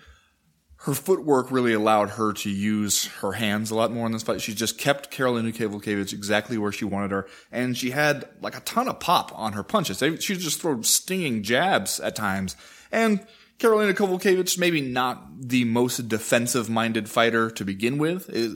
[0.85, 4.43] her footwork really allowed her to use her hands a lot more in this fight.
[4.43, 8.61] She just kept Karolina Kowalkiewicz exactly where she wanted her, and she had like a
[8.61, 9.99] ton of pop on her punches.
[10.23, 12.55] She just throw stinging jabs at times,
[12.93, 13.27] and
[13.59, 18.29] Karolina Kowalkiewicz maybe not the most defensive-minded fighter to begin with.
[18.29, 18.53] It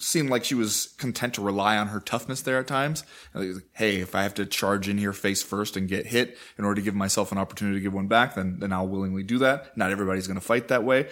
[0.00, 3.04] seemed like she was content to rely on her toughness there at times.
[3.34, 6.64] Like, hey, if I have to charge in here face first and get hit in
[6.64, 9.38] order to give myself an opportunity to give one back, then then I'll willingly do
[9.38, 9.76] that.
[9.76, 11.08] Not everybody's going to fight that way.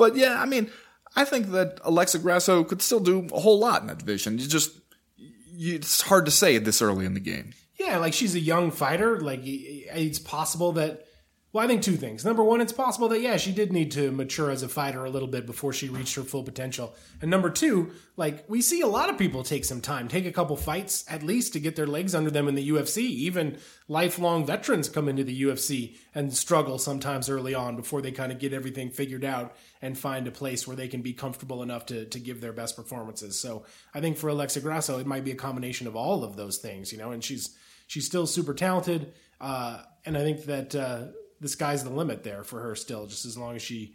[0.00, 0.70] But yeah, I mean,
[1.14, 4.38] I think that Alexa Grasso could still do a whole lot in that division.
[4.38, 4.72] You just,
[5.16, 7.52] you, it's hard to say this early in the game.
[7.78, 9.20] Yeah, like she's a young fighter.
[9.20, 11.06] Like it's possible that.
[11.52, 12.24] Well, I think two things.
[12.24, 15.10] Number one, it's possible that yeah, she did need to mature as a fighter a
[15.10, 16.94] little bit before she reached her full potential.
[17.20, 20.32] And number two, like we see a lot of people take some time, take a
[20.32, 22.98] couple fights at least to get their legs under them in the UFC.
[22.98, 23.58] Even
[23.88, 28.38] lifelong veterans come into the UFC and struggle sometimes early on before they kind of
[28.38, 32.04] get everything figured out and find a place where they can be comfortable enough to
[32.04, 33.36] to give their best performances.
[33.40, 36.58] So I think for Alexa Grasso, it might be a combination of all of those
[36.58, 37.10] things, you know.
[37.10, 37.56] And she's
[37.88, 41.06] she's still super talented, uh, and I think that uh,
[41.40, 43.94] the sky's the limit there for her still, just as long as she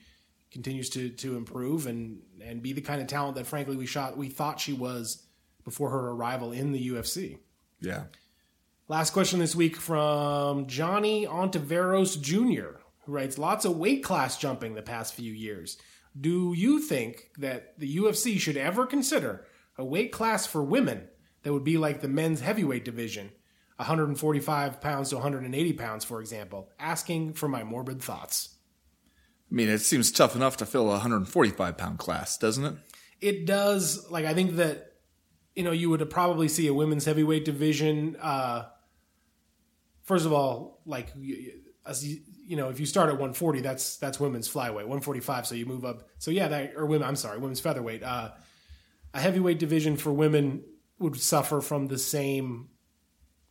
[0.51, 4.15] continues to to improve and and be the kind of talent that frankly we shot
[4.15, 5.25] we thought she was
[5.65, 7.39] before her arrival in the UFC.
[7.81, 8.03] Yeah.
[8.87, 14.75] Last question this week from Johnny Ontiveros Jr., who writes lots of weight class jumping
[14.75, 15.77] the past few years.
[16.19, 19.45] Do you think that the UFC should ever consider
[19.77, 21.07] a weight class for women
[21.41, 23.31] that would be like the men's heavyweight division,
[23.77, 26.69] 145 pounds to 180 pounds, for example?
[26.79, 28.55] Asking for my morbid thoughts.
[29.51, 32.75] I mean, it seems tough enough to fill a 145 pound class, doesn't it?
[33.21, 34.93] it does like i think that
[35.55, 38.65] you know you would probably see a women's heavyweight division uh
[40.03, 41.53] first of all like you,
[42.45, 45.85] you know if you start at 140 that's that's women's flyweight 145 so you move
[45.85, 48.29] up so yeah that or women i'm sorry women's featherweight uh
[49.13, 50.63] a heavyweight division for women
[50.99, 52.69] would suffer from the same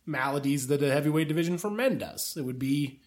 [0.05, 3.01] maladies that a heavyweight division for men does it would be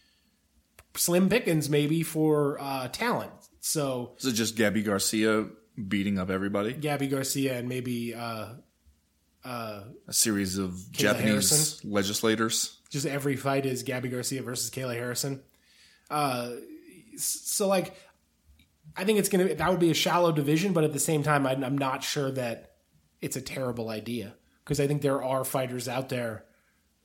[0.94, 3.30] slim pickings maybe for uh talent
[3.60, 5.46] so Is it just Gabby Garcia
[5.88, 6.72] beating up everybody?
[6.72, 8.54] Gabby Garcia and maybe uh,
[9.44, 11.90] A series of Kayla Japanese Harrison?
[11.90, 12.78] legislators?
[12.90, 15.42] just every fight is Gabby Garcia versus Kayla Harrison.
[16.10, 16.52] Uh,
[17.16, 17.94] so like,
[18.96, 21.46] I think it's gonna that would be a shallow division, but at the same time,
[21.46, 22.72] I'm, I'm not sure that
[23.20, 24.34] it's a terrible idea
[24.64, 26.44] because I think there are fighters out there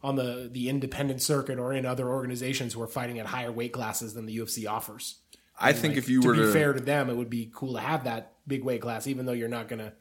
[0.03, 3.71] on the the independent circuit or in other organizations who are fighting at higher weight
[3.71, 5.19] classes than the UFC offers.
[5.59, 7.49] I think if you to were be to be fair to them, it would be
[7.53, 9.93] cool to have that big weight class, even though you're not gonna.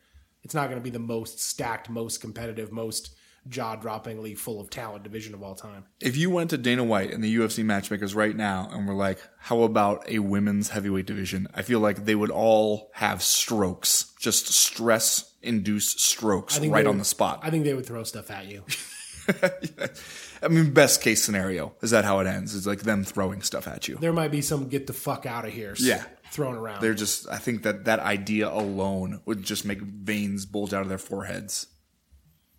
[0.42, 3.14] It's not gonna be the most stacked, most competitive, most
[3.48, 5.84] jaw-droppingly full of talent division of all time.
[6.00, 9.18] if you went to Dana White and the UFC matchmakers right now and were like,
[9.38, 14.48] "How about a women's heavyweight division?" I feel like they would all have strokes, just
[14.48, 17.40] stress-induced strokes right they on the spot.
[17.42, 18.64] I think they would throw stuff at you.
[20.42, 22.54] I mean, best case scenario is that how it ends?
[22.54, 23.96] It's like them throwing stuff at you.
[24.00, 26.04] There might be some "get the fuck out of here" Yeah.
[26.30, 26.80] thrown around.
[26.82, 27.28] They're just.
[27.28, 31.66] I think that that idea alone would just make veins bulge out of their foreheads.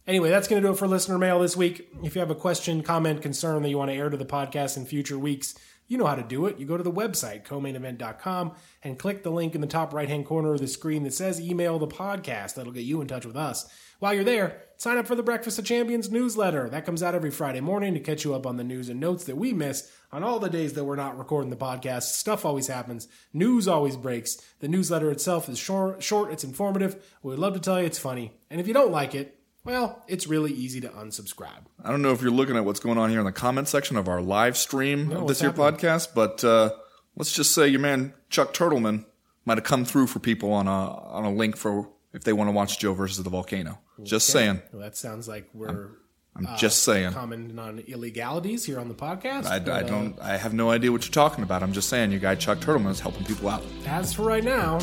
[0.05, 1.87] Anyway, that's going to do it for listener mail this week.
[2.03, 4.75] If you have a question, comment, concern that you want to air to the podcast
[4.75, 5.55] in future weeks,
[5.87, 6.59] You know how to do it.
[6.59, 10.25] You go to the website, comainevent.com, and click the link in the top right hand
[10.25, 12.55] corner of the screen that says email the podcast.
[12.55, 13.67] That'll get you in touch with us.
[13.99, 16.69] While you're there, sign up for the Breakfast of Champions newsletter.
[16.69, 19.23] That comes out every Friday morning to catch you up on the news and notes
[19.25, 22.03] that we miss on all the days that we're not recording the podcast.
[22.03, 23.07] Stuff always happens.
[23.31, 24.35] News always breaks.
[24.59, 27.01] The newsletter itself is short, short it's informative.
[27.21, 28.33] We'd love to tell you it's funny.
[28.49, 31.65] And if you don't like it, well, it's really easy to unsubscribe.
[31.83, 33.97] I don't know if you're looking at what's going on here in the comment section
[33.97, 36.71] of our live stream of this here podcast, but uh,
[37.15, 39.05] let's just say your man Chuck Turtleman
[39.45, 42.47] might have come through for people on a on a link for if they want
[42.47, 43.79] to watch Joe versus the volcano.
[44.01, 44.61] Just saying.
[44.71, 45.91] Well, that sounds like we're
[46.35, 47.13] I'm just saying.
[47.13, 49.45] commenting on illegalities here on the podcast.
[49.45, 50.19] I, but, I uh, don't.
[50.19, 51.61] I have no idea what you're talking about.
[51.61, 53.63] I'm just saying, your guy Chuck Turtleman is helping people out.
[53.85, 54.79] as for right now,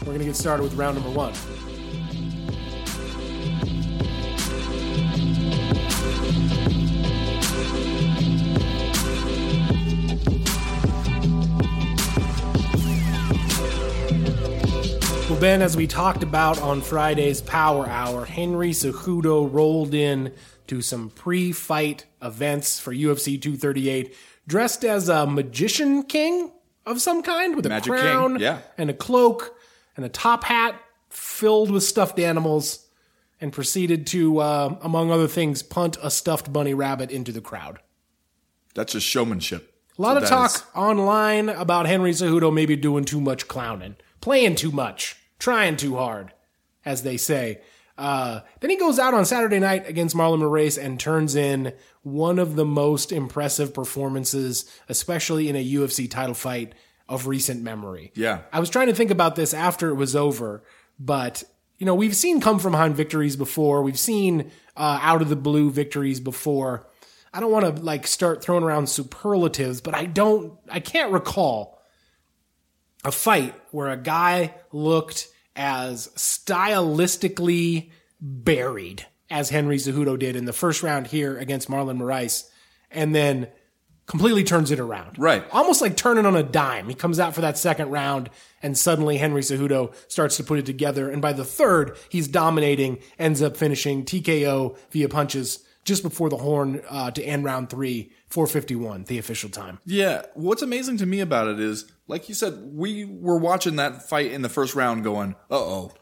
[0.00, 1.34] we're going to get started with round number one.
[15.44, 20.32] Ben, as we talked about on Friday's Power Hour, Henry Cejudo rolled in
[20.68, 26.50] to some pre-fight events for UFC 238, dressed as a magician king
[26.86, 28.60] of some kind, with a Magic King, crown yeah.
[28.78, 29.54] and a cloak
[29.98, 30.80] and a top hat
[31.10, 32.86] filled with stuffed animals,
[33.38, 37.80] and proceeded to, uh, among other things, punt a stuffed bunny rabbit into the crowd.
[38.74, 39.74] That's just showmanship.
[39.98, 44.54] A lot of talk is- online about Henry Cejudo maybe doing too much clowning, playing
[44.54, 46.32] too much, trying too hard,
[46.84, 47.60] as they say.
[47.96, 52.38] Uh, then he goes out on Saturday night against Marlon Moraes and turns in one
[52.38, 56.74] of the most impressive performances, especially in a UFC title fight
[57.08, 58.10] of recent memory.
[58.14, 58.40] Yeah.
[58.52, 60.64] I was trying to think about this after it was over,
[60.98, 61.44] but
[61.78, 63.82] you know, we've seen come from behind victories before.
[63.82, 66.86] We've seen uh, out of the blue victories before.
[67.32, 71.73] I don't want to like start throwing around superlatives, but I don't, I can't recall
[73.04, 77.90] a fight where a guy looked as stylistically
[78.20, 82.48] buried as Henry Cejudo did in the first round here against Marlon Moraes,
[82.90, 83.48] and then
[84.06, 85.18] completely turns it around.
[85.18, 85.44] Right.
[85.50, 86.88] Almost like turning on a dime.
[86.88, 88.30] He comes out for that second round,
[88.62, 91.10] and suddenly Henry Cejudo starts to put it together.
[91.10, 96.36] And by the third, he's dominating, ends up finishing TKO via punches just before the
[96.36, 99.78] horn uh, to end round three, 451, the official time.
[99.84, 104.08] Yeah, what's amazing to me about it is, like you said, we were watching that
[104.08, 105.92] fight in the first round going, uh oh,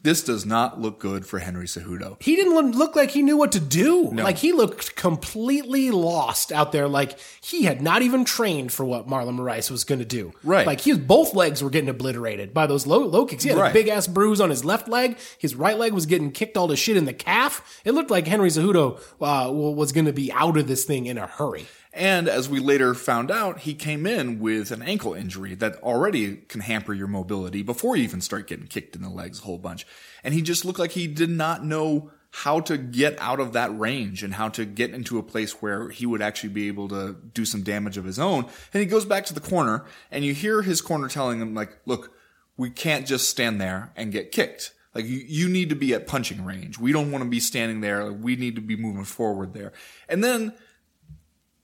[0.00, 2.22] this does not look good for Henry Cejudo.
[2.22, 4.04] he didn't look- like he knew what to do.
[4.12, 6.88] Like he looked completely lost out there.
[6.88, 10.32] Like he had not even trained for what Marlon Moraes was going to do.
[10.44, 10.66] Right.
[10.66, 13.42] Like was, both legs were getting obliterated by those low, low kicks.
[13.42, 15.18] He had a big ass bruise on his left leg.
[15.38, 17.80] His right leg was getting kicked all to shit in the calf.
[17.84, 21.18] It looked like Henry Cejudo uh, was going to be out of this thing in
[21.18, 21.66] a hurry.
[21.98, 26.36] And as we later found out, he came in with an ankle injury that already
[26.36, 29.58] can hamper your mobility before you even start getting kicked in the legs a whole
[29.58, 29.84] bunch.
[30.22, 33.76] And he just looked like he did not know how to get out of that
[33.76, 37.16] range and how to get into a place where he would actually be able to
[37.34, 38.44] do some damage of his own.
[38.72, 41.78] And he goes back to the corner and you hear his corner telling him like,
[41.84, 42.14] look,
[42.56, 44.72] we can't just stand there and get kicked.
[44.94, 46.78] Like you, you need to be at punching range.
[46.78, 48.12] We don't want to be standing there.
[48.12, 49.72] We need to be moving forward there.
[50.08, 50.52] And then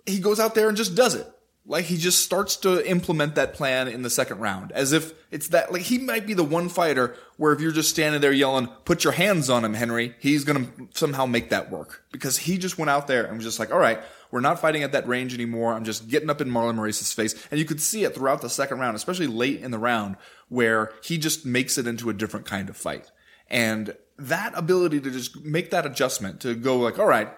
[0.07, 1.27] he goes out there and just does it.
[1.67, 5.49] Like he just starts to implement that plan in the second round as if it's
[5.49, 8.67] that, like he might be the one fighter where if you're just standing there yelling,
[8.85, 12.59] put your hands on him, Henry, he's going to somehow make that work because he
[12.59, 13.99] just went out there and was just like, all right,
[14.31, 15.73] we're not fighting at that range anymore.
[15.73, 17.35] I'm just getting up in Marlon Moraes' face.
[17.51, 20.17] And you could see it throughout the second round, especially late in the round
[20.49, 23.11] where he just makes it into a different kind of fight.
[23.49, 27.33] And that ability to just make that adjustment to go like, all right,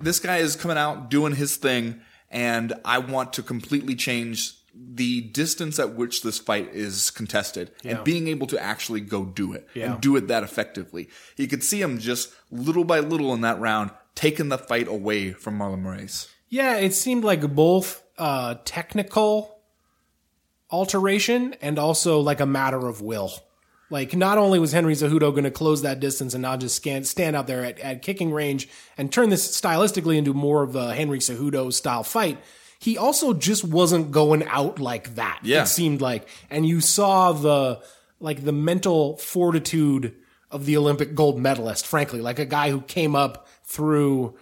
[0.00, 5.20] this guy is coming out doing his thing and I want to completely change the
[5.22, 7.96] distance at which this fight is contested Yeah.
[7.96, 9.92] and being able to actually go do it Yeah.
[9.92, 11.08] and do it that effectively.
[11.36, 15.32] You could see him just little by little in that round taking the fight away
[15.32, 16.28] from Marlon Moraes.
[16.48, 19.58] Yeah, it seemed like both uh, technical
[20.70, 23.32] alteration and also like a matter of will.
[23.90, 27.04] Like, not only was Henry Cejudo going to close that distance and not just scan,
[27.04, 28.68] stand out there at, at kicking range
[28.98, 32.38] and turn this stylistically into more of a Henry Cejudo style fight,
[32.78, 35.40] he also just wasn't going out like that.
[35.42, 35.62] Yeah.
[35.62, 36.28] It seemed like.
[36.50, 37.80] And you saw the,
[38.20, 40.14] like, the mental fortitude
[40.50, 44.36] of the Olympic gold medalist, frankly, like a guy who came up through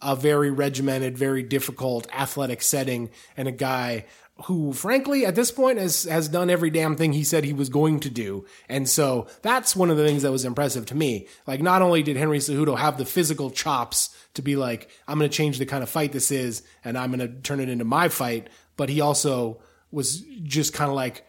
[0.00, 4.04] a very regimented, very difficult athletic setting and a guy
[4.46, 7.68] who frankly at this point has has done every damn thing he said he was
[7.68, 8.44] going to do.
[8.68, 11.28] And so that's one of the things that was impressive to me.
[11.46, 15.30] Like not only did Henry Cejudo have the physical chops to be like I'm going
[15.30, 17.84] to change the kind of fight this is and I'm going to turn it into
[17.84, 19.60] my fight, but he also
[19.90, 21.26] was just kind of like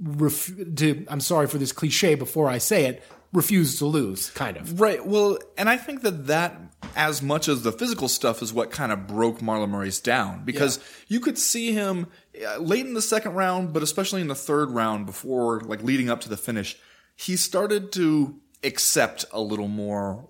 [0.00, 3.02] ref- to I'm sorry for this cliche before I say it,
[3.32, 4.80] refused to lose kind of.
[4.80, 5.04] Right.
[5.04, 6.60] Well, and I think that that,
[6.94, 10.78] as much as the physical stuff, is what kind of broke Marlon Moraes down because
[11.08, 12.06] you could see him
[12.46, 16.10] uh, late in the second round, but especially in the third round before, like, leading
[16.10, 16.76] up to the finish,
[17.16, 20.28] he started to accept a little more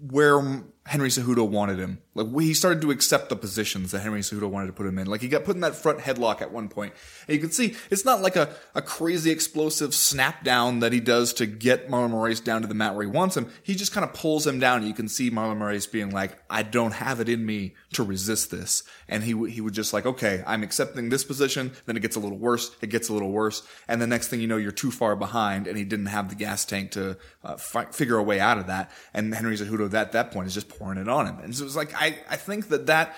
[0.00, 1.98] where Henry Cejudo wanted him.
[2.14, 5.08] Like he started to accept the positions that Henry Cejudo wanted to put him in.
[5.08, 6.94] Like he got put in that front headlock at one point.
[7.26, 11.00] And you can see it's not like a, a crazy explosive snap down that he
[11.00, 13.50] does to get Marlon Moraes down to the mat where he wants him.
[13.64, 14.86] He just kind of pulls him down.
[14.86, 18.52] You can see Marlon Moraes being like, I don't have it in me to resist
[18.52, 18.84] this.
[19.08, 21.72] And he, he would just like, okay, I'm accepting this position.
[21.86, 22.70] Then it gets a little worse.
[22.80, 23.62] It gets a little worse.
[23.88, 26.36] And the next thing you know, you're too far behind and he didn't have the
[26.36, 28.92] gas tank to uh, fi- figure a way out of that.
[29.12, 31.38] And Henry Cejudo at that point is just pouring it on him.
[31.38, 33.16] And so it's like, I, I think that that,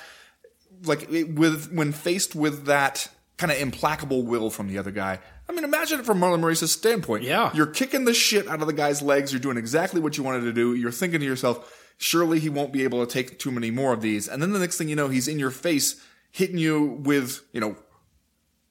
[0.84, 5.18] like, it, with, when faced with that kind of implacable will from the other guy,
[5.48, 7.24] I mean, imagine it from Marlon Moraes' standpoint.
[7.24, 7.50] Yeah.
[7.54, 9.32] You're kicking the shit out of the guy's legs.
[9.32, 10.74] You're doing exactly what you wanted to do.
[10.74, 14.02] You're thinking to yourself, surely he won't be able to take too many more of
[14.02, 14.28] these.
[14.28, 17.60] And then the next thing you know, he's in your face, hitting you with, you
[17.60, 17.76] know,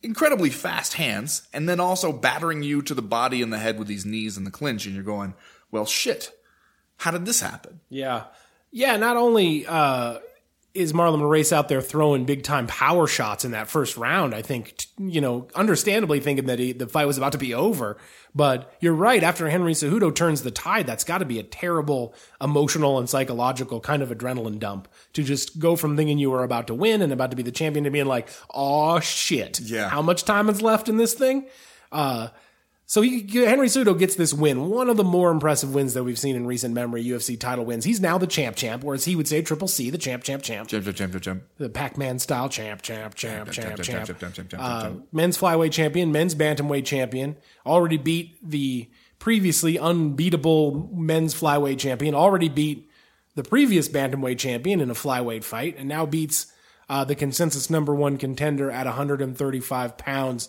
[0.04, 3.88] incredibly fast hands, and then also battering you to the body and the head with
[3.88, 4.86] these knees and the clinch.
[4.86, 5.34] And you're going,
[5.72, 6.32] well, shit.
[6.98, 7.80] How did this happen?
[7.90, 8.26] Yeah.
[8.72, 10.20] Yeah, not only uh,
[10.78, 14.41] is Marlon Moraes out there throwing big time power shots in that first round, I
[14.41, 17.97] think, you know, understandably thinking that he, the fight was about to be over.
[18.36, 22.13] But you're right, after Henry Cejudo turns the tide, that's got to be a terrible
[22.39, 26.68] emotional and psychological kind of adrenaline dump to just go from thinking you were about
[26.68, 29.59] to win and about to be the champion to being like, oh shit.
[29.59, 29.89] Yeah.
[29.89, 31.47] How much time is left in this thing?
[31.91, 32.28] Uh,
[32.90, 36.18] so he, Henry Cejudo gets this win, one of the more impressive wins that we've
[36.18, 37.04] seen in recent memory.
[37.04, 37.84] UFC title wins.
[37.84, 40.42] He's now the champ, champ, or as he would say, Triple C, the champ, champ,
[40.42, 41.44] champ, Jump, jump, jump, jump, jump.
[41.58, 44.06] the Pac-Man style champ, champ, champ, champ, jump, champ.
[44.08, 45.08] jump, jump, jump, jump, Uh, jump.
[45.14, 47.36] men's flyweight champion, men's bantamweight champion.
[47.66, 52.16] Already beat the previously unbeatable men's flyweight champion.
[52.16, 52.90] Already beat
[53.36, 56.48] the previous bantamweight champion in a flyweight fight, and now beats
[56.90, 60.48] uh, the consensus number one contender at 135 pounds.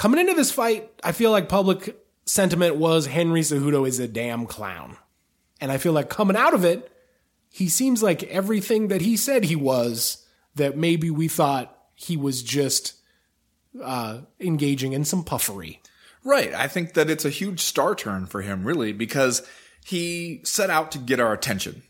[0.00, 1.94] Coming into this fight, I feel like public
[2.24, 4.96] sentiment was Henry Cejudo is a damn clown.
[5.60, 6.90] And I feel like coming out of it,
[7.50, 12.42] he seems like everything that he said he was, that maybe we thought he was
[12.42, 12.94] just
[13.84, 15.82] uh, engaging in some puffery.
[16.24, 16.54] Right.
[16.54, 19.46] I think that it's a huge star turn for him, really, because
[19.84, 21.82] he set out to get our attention.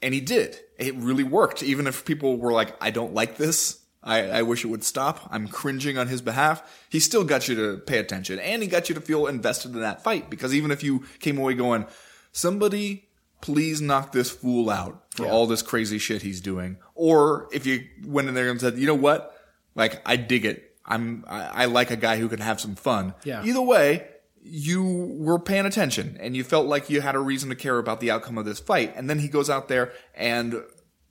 [0.00, 0.56] And he did.
[0.78, 1.64] It really worked.
[1.64, 3.80] Even if people were like, I don't like this.
[4.06, 5.28] I, I wish it would stop.
[5.30, 6.62] I'm cringing on his behalf.
[6.88, 9.80] He still got you to pay attention and he got you to feel invested in
[9.80, 11.86] that fight because even if you came away going,
[12.32, 13.06] somebody
[13.40, 16.78] please knock this fool out for all this crazy shit he's doing.
[16.94, 19.36] Or if you went in there and said, you know what?
[19.74, 20.74] Like, I dig it.
[20.84, 23.14] I'm, I, I like a guy who can have some fun.
[23.24, 23.44] Yeah.
[23.44, 24.08] Either way,
[24.42, 24.84] you
[25.18, 28.10] were paying attention and you felt like you had a reason to care about the
[28.10, 28.94] outcome of this fight.
[28.96, 30.62] And then he goes out there and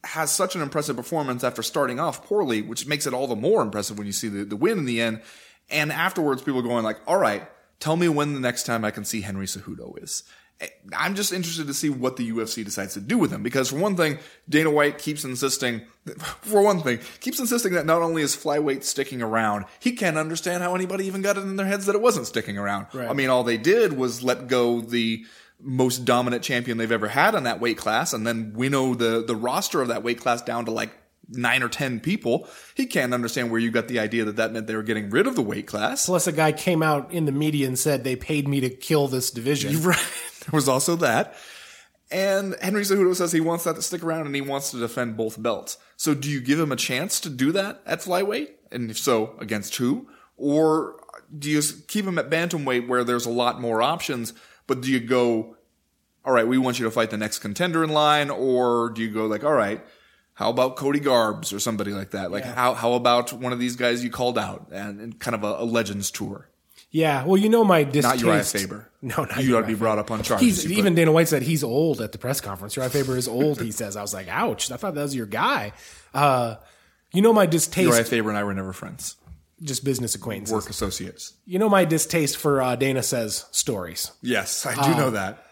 [0.06, 3.62] has such an impressive performance after starting off poorly, which makes it all the more
[3.62, 5.22] impressive when you see the, the win in the end.
[5.70, 7.44] And afterwards, people are going like, all right,
[7.80, 10.24] tell me when the next time I can see Henry Cejudo is.
[10.62, 13.70] Eh, I'm just interested to see what the UFC decides to do with him because
[13.70, 15.82] for one thing, Dana White keeps insisting,
[16.42, 20.62] for one thing, keeps insisting that not only is flyweight sticking around, he can't understand
[20.64, 22.88] how anybody even got it in their heads that it wasn't sticking around.
[22.94, 23.10] Right.
[23.10, 25.26] I mean, all they did was let go the
[25.60, 29.36] most dominant champion they've ever had in that weight class and then winnow the, the
[29.36, 30.92] roster of that weight class down to like
[31.30, 32.48] nine or ten people.
[32.76, 35.28] He can't understand where you got the idea that that meant they were getting rid
[35.28, 36.06] of the weight class.
[36.06, 39.08] Plus, a guy came out in the media and said they paid me to kill
[39.08, 39.76] this division.
[39.86, 39.98] Right.
[40.42, 41.36] There was also that.
[42.12, 45.18] And Henry Cejudo says he wants that to stick around and he wants to defend
[45.18, 45.78] both belts.
[45.98, 48.50] So do you give him a chance to do that at flyweight?
[48.72, 50.08] And if so, against who?
[50.38, 51.00] Or
[51.38, 54.34] do you keep him at bantamweight where there's a lot more options,
[54.68, 55.56] but do you go,
[56.24, 58.30] all right, we want you to fight the next contender in line?
[58.30, 59.84] Or do you go like, all right,
[60.34, 62.32] how about Cody Garbs or somebody like that?
[62.32, 65.44] Like how, how about one of these guys you called out and, and kind of
[65.44, 66.50] a, a legends tour?
[66.92, 68.24] Yeah, well, you know my Not distaste.
[68.24, 68.90] Urijah Faber.
[69.02, 70.64] No, not You ought to be brought up on charges.
[70.64, 72.76] Put- even Dana White said he's old at the press conference.
[72.76, 73.62] Urijah Faber is old.
[73.62, 73.96] He says.
[73.96, 74.72] I was like, ouch.
[74.72, 75.74] I thought that was your guy.
[76.14, 76.56] Uh,
[77.12, 79.16] you know my distaste, Urijah Faber and I were never friends.
[79.62, 80.54] Just business acquaintances.
[80.54, 81.34] Work associates.
[81.46, 85.46] You know my distaste for uh, Dana says stories, Yes, I do know that.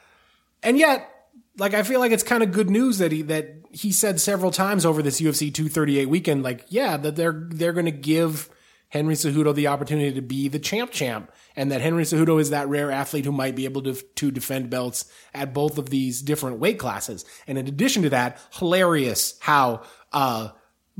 [0.61, 1.09] and yet
[1.57, 4.51] like I feel like it's kind of good news that he that he said several
[4.51, 8.49] times over this UFC 238 weekend, like yeah, that they're they're going to give
[8.89, 12.67] Henry Cejudo the opportunity to be the champ champ, and that Henry Cejudo is that
[12.69, 16.57] rare athlete who might be able to to defend belts at both of these different
[16.59, 17.23] weight classes.
[17.47, 20.49] And in addition to that, hilarious how uh,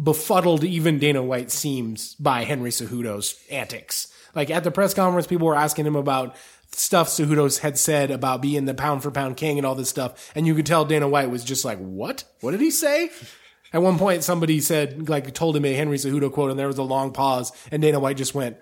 [0.01, 4.07] befuddled even Dana White seems by Henry Cejudo's antics.
[4.35, 6.35] Like at the press conference, people were asking him about
[6.71, 10.31] stuff Cejudo had said about being the pound for pound king and all this stuff,
[10.35, 12.23] and you could tell Dana White was just like, "What?
[12.41, 13.11] What did he say?"
[13.71, 16.77] At one point, somebody said, like, told him a Henry Cejudo quote, and there was
[16.77, 18.57] a long pause, and Dana White just went,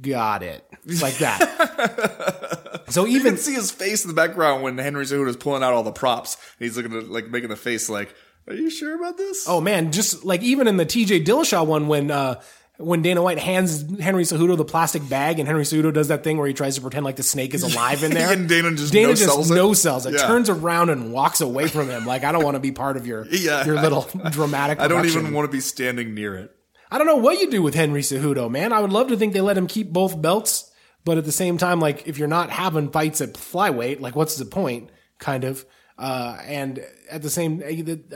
[0.00, 0.66] "Got it,"
[1.00, 2.84] like that.
[2.88, 5.62] so You even can see his face in the background when Henry Cejudo is pulling
[5.62, 6.36] out all the props.
[6.58, 8.14] And he's looking at like making the face like,
[8.48, 11.88] "Are you sure about this?" Oh man, just like even in the TJ Dillashaw one
[11.88, 12.40] when uh
[12.78, 16.36] when Dana White hands Henry Cejudo the plastic bag and Henry Cejudo does that thing
[16.36, 18.30] where he tries to pretend like the snake is alive in there.
[18.32, 19.54] And Dana just Dana no-sells just it?
[19.54, 20.26] no sells it, Yeah.
[20.26, 22.04] turns around and walks away from him.
[22.04, 23.64] Like I don't want to be part of your Yeah.
[23.64, 24.78] your little dramatic.
[24.80, 26.52] I don't even want to be standing near it.
[26.90, 28.72] I don't know what you do with Henry Cejudo, man.
[28.74, 30.70] I would love to think they let him keep both belts,
[31.04, 34.36] but at the same time, like if you're not having fights at flyweight, like what's
[34.36, 34.90] the point?
[35.18, 35.64] Kind of.
[35.98, 37.62] Uh, and at the same,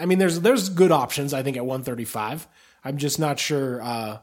[0.01, 1.33] I mean, there's there's good options.
[1.35, 2.47] I think at 135.
[2.85, 4.19] I'm just not sure uh,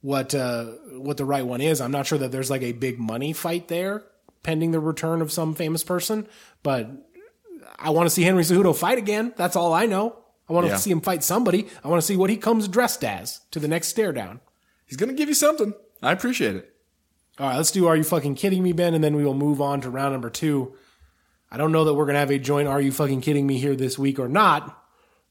[0.00, 0.64] what uh,
[0.98, 1.80] what the right one is.
[1.80, 4.04] I'm not sure that there's like a big money fight there,
[4.42, 6.26] pending the return of some famous person.
[6.62, 6.90] But
[7.78, 9.32] I want to see Henry Cejudo fight again.
[9.36, 10.18] That's all I know.
[10.48, 10.72] I want Yeah.
[10.74, 11.68] to see him fight somebody.
[11.84, 14.40] I want to see what he comes dressed as to the next stare down.
[14.86, 15.72] He's gonna give you something.
[16.02, 16.68] I appreciate it.
[17.38, 18.92] All right, let's do Are You Fucking Kidding Me, Ben?
[18.92, 20.74] And then we will move on to round number two.
[21.52, 23.58] I don't know that we're going to have a joint Are You Fucking Kidding Me
[23.58, 24.82] here this week or not,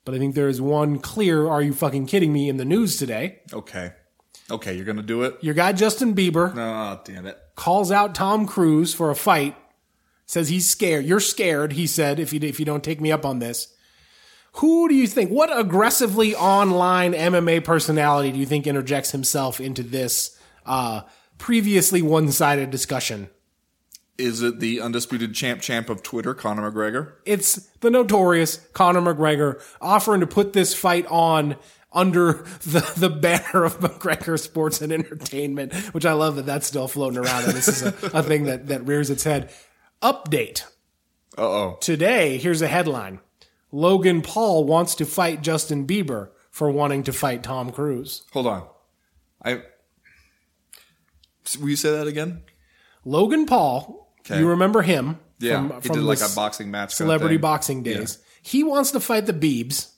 [0.06, 2.96] but I think there is one clear Are You Fucking Kidding Me in the news
[2.98, 3.40] today.
[3.52, 3.94] Okay.
[4.52, 5.38] Okay, you're gonna do it.
[5.42, 7.40] Your guy Justin Bieber Oh, damn it.
[7.56, 9.56] calls out Tom Cruise for a fight,
[10.28, 11.06] says he's scared.
[11.06, 13.74] You're scared, he said, if you, if you don't take me up on this.
[14.56, 19.82] Who do you think, what aggressively online MMA personality do you think interjects himself into
[19.82, 21.02] this uh,
[21.38, 23.30] previously one sided discussion?
[24.18, 27.14] Is it the undisputed champ champ of Twitter, Conor McGregor?
[27.26, 31.56] It's the notorious Conor McGregor offering to put this fight on
[31.94, 32.34] under
[32.64, 37.18] the, the banner of McGregor Sports and Entertainment, which I love that that's still floating
[37.18, 39.52] around and this is a, a thing that, that rears its head.
[40.02, 40.64] Update.
[41.38, 41.78] Uh oh.
[41.82, 43.20] Today, here's a headline.
[43.72, 48.24] Logan Paul wants to fight Justin Bieber for wanting to fight Tom Cruise.
[48.34, 48.68] Hold on.
[49.44, 49.64] I.
[51.60, 52.44] Will you say that again?
[53.04, 54.01] Logan Paul,
[54.32, 54.40] Okay.
[54.40, 56.94] you remember him Yeah, from, he from did like a boxing match.
[56.94, 57.42] celebrity thing.
[57.42, 58.18] boxing days.
[58.42, 59.92] He wants to fight the Beebs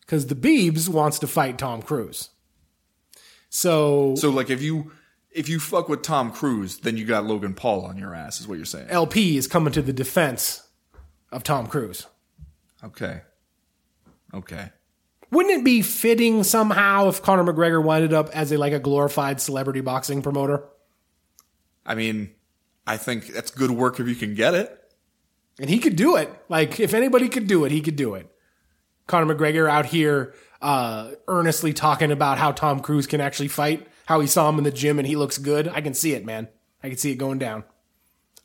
[0.00, 2.30] because the Beebs wants to fight Tom Cruise.
[3.50, 4.90] So, So like if you
[5.30, 8.46] if you fuck with Tom Cruise, then you got Logan Paul on your ass, is
[8.48, 8.88] what you're saying.
[8.88, 10.62] LP is coming to the defense
[11.32, 12.06] of Tom Cruise.
[12.82, 13.22] Okay.
[14.32, 14.70] Okay.
[15.30, 19.40] Wouldn't it be fitting somehow if Conor McGregor winded up as a like a glorified
[19.40, 20.64] celebrity boxing promoter?
[21.86, 22.33] I mean,
[22.86, 24.80] I think that's good work if you can get it.
[25.60, 26.30] And he could do it.
[26.48, 28.30] Like if anybody could do it, he could do it.
[29.06, 34.20] Conor McGregor out here uh, earnestly talking about how Tom Cruise can actually fight, how
[34.20, 35.68] he saw him in the gym and he looks good.
[35.68, 36.48] I can see it, man.
[36.82, 37.64] I can see it going down.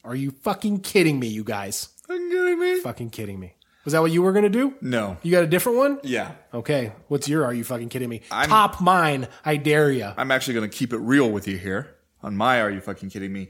[0.04, 1.90] Are you fucking kidding me, you guys?
[2.08, 2.80] Fucking kidding me?
[2.82, 3.56] Fucking kidding me.
[3.86, 4.76] Was that what you were gonna do?
[4.82, 5.18] No.
[5.24, 6.00] You got a different one?
[6.04, 6.34] Yeah.
[6.54, 6.92] Okay.
[7.08, 8.22] What's your are you fucking kidding me?
[8.32, 9.28] I'm- Top mine.
[9.44, 10.14] I dare ya.
[10.18, 13.32] I'm actually to keep it real with you here on my Are You Fucking Kidding
[13.32, 13.50] Me?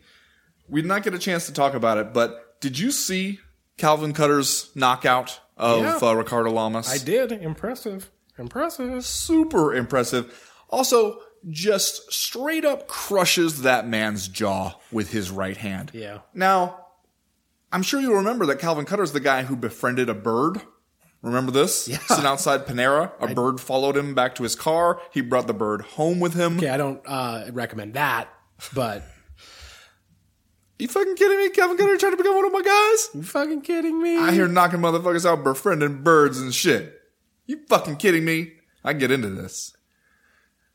[0.69, 3.39] We did not get a chance to talk about it, but did you see
[3.77, 5.99] Calvin Kattar's knockout of Yeah.
[6.01, 6.89] uh, Ricardo Lamas?
[6.89, 7.31] I did.
[7.31, 8.11] Impressive.
[8.37, 9.05] Impressive.
[9.05, 10.53] Super impressive.
[10.69, 15.91] Also, just straight up crushes that man's jaw with his right hand.
[15.93, 16.19] Yeah.
[16.33, 16.85] Now,
[17.71, 20.61] I'm sure you remember that Calvin Kattar's the guy who befriended a bird.
[21.21, 21.87] Remember this?
[21.87, 21.97] Yeah.
[22.07, 25.01] Sitting outside Panera, a bird followed him back to his car.
[25.11, 26.57] He brought the bird home with him.
[26.57, 28.29] Okay, I don't uh, recommend that,
[28.73, 29.03] but
[30.79, 31.49] You fucking kidding me?
[31.49, 33.09] Calvin Kattar trying to become one of my guys?
[33.13, 34.17] you fucking kidding me?
[34.17, 37.01] I hear knocking motherfuckers out befriending birds and shit.
[37.45, 38.53] You fucking kidding me?
[38.83, 39.75] I get into this.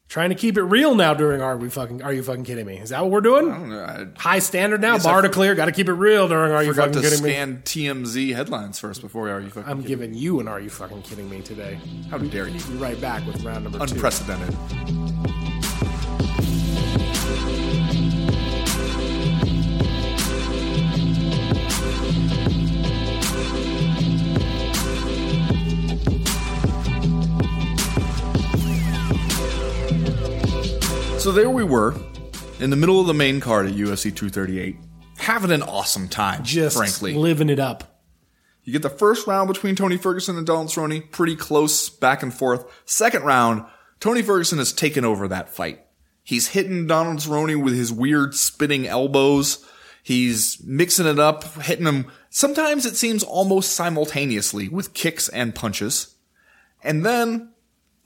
[0.07, 2.77] Trying to keep it real now during Are We Fucking Are You Fucking Kidding Me?
[2.77, 3.51] Is that what we're doing?
[3.51, 3.83] I don't know.
[3.83, 5.55] I High standard now, Yes, I bar to clear.
[5.55, 7.31] Got to keep it real during Are You forgot Fucking to Kidding Me?
[7.31, 10.69] scan TMZ headlines first before are you fucking I'm kidding giving you an Are You
[10.69, 11.79] Fucking Kidding Me today.
[11.83, 12.03] me?
[12.11, 12.61] How dare you?
[12.65, 13.95] Be right back with round number two.
[13.95, 15.54] Unprecedented.
[31.25, 31.95] So there we were,
[32.61, 34.77] in the middle of the main card at UFC 238,
[35.17, 37.15] having an awesome time, Just frankly.
[37.15, 37.99] living it up.
[38.63, 42.35] You get the first round between Tony Ferguson and Donald Cerrone, pretty close back and
[42.35, 42.67] forth.
[42.85, 43.65] Second round,
[44.01, 45.81] Tony Ferguson has taken over that fight.
[46.23, 49.65] He's hitting Donald Cerrone with his weird spinning elbows.
[50.03, 52.09] He's mixing it up, hitting him.
[52.29, 56.17] Sometimes it seems almost simultaneously with kicks and punches.
[56.83, 57.55] And then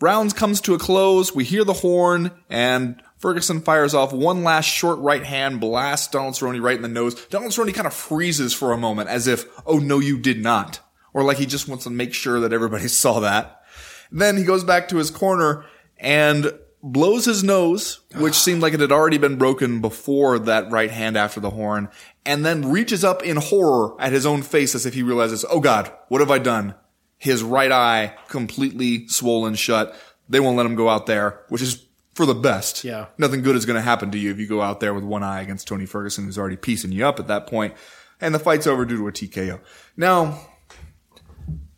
[0.00, 1.34] rounds comes to a close.
[1.34, 6.34] We hear the horn and Ferguson fires off one last short right hand blast Donald
[6.34, 7.14] Cerrone right in the nose.
[7.26, 10.80] Donald Cerrone kind of freezes for a moment as if, oh no, you did not.
[11.12, 13.62] Or like he just wants to make sure that everybody saw that.
[14.10, 15.64] Then he goes back to his corner
[15.98, 16.52] and
[16.82, 18.36] blows his nose, which ah.
[18.36, 21.88] seemed like it had already been broken before that right hand after the horn,
[22.24, 25.60] and then reaches up in horror at his own face as if he realizes, oh
[25.60, 26.74] God, what have I done?
[27.16, 29.96] His right eye completely swollen shut.
[30.28, 31.87] They won't let him go out there, which is
[32.18, 32.82] for the best.
[32.82, 33.06] Yeah.
[33.16, 35.22] Nothing good is going to happen to you if you go out there with one
[35.22, 37.74] eye against Tony Ferguson, who's already piecing you up at that point,
[38.20, 39.60] and the fight's over due to a TKO.
[39.96, 40.40] Now,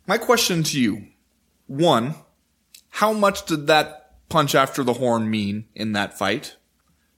[0.07, 1.05] my question to you,
[1.67, 2.15] one,
[2.89, 6.57] how much did that punch after the horn mean in that fight?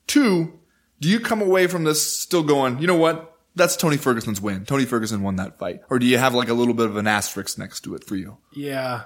[0.05, 0.59] Two,
[0.99, 3.37] do you come away from this still going, you know what?
[3.55, 4.65] That's Tony Ferguson's win.
[4.65, 5.79] Tony Ferguson won that fight.
[5.89, 8.17] Or do you have like a little bit of an asterisk next to it for
[8.17, 8.39] you?
[8.51, 9.03] Yeah.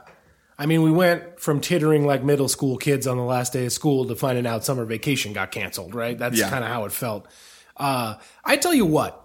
[0.59, 3.71] I mean, we went from tittering like middle school kids on the last day of
[3.71, 6.17] school to finding out summer vacation got canceled, right?
[6.17, 6.49] That's Yeah.
[6.49, 7.27] kind of how it felt.
[7.75, 9.23] Uh, I tell you what,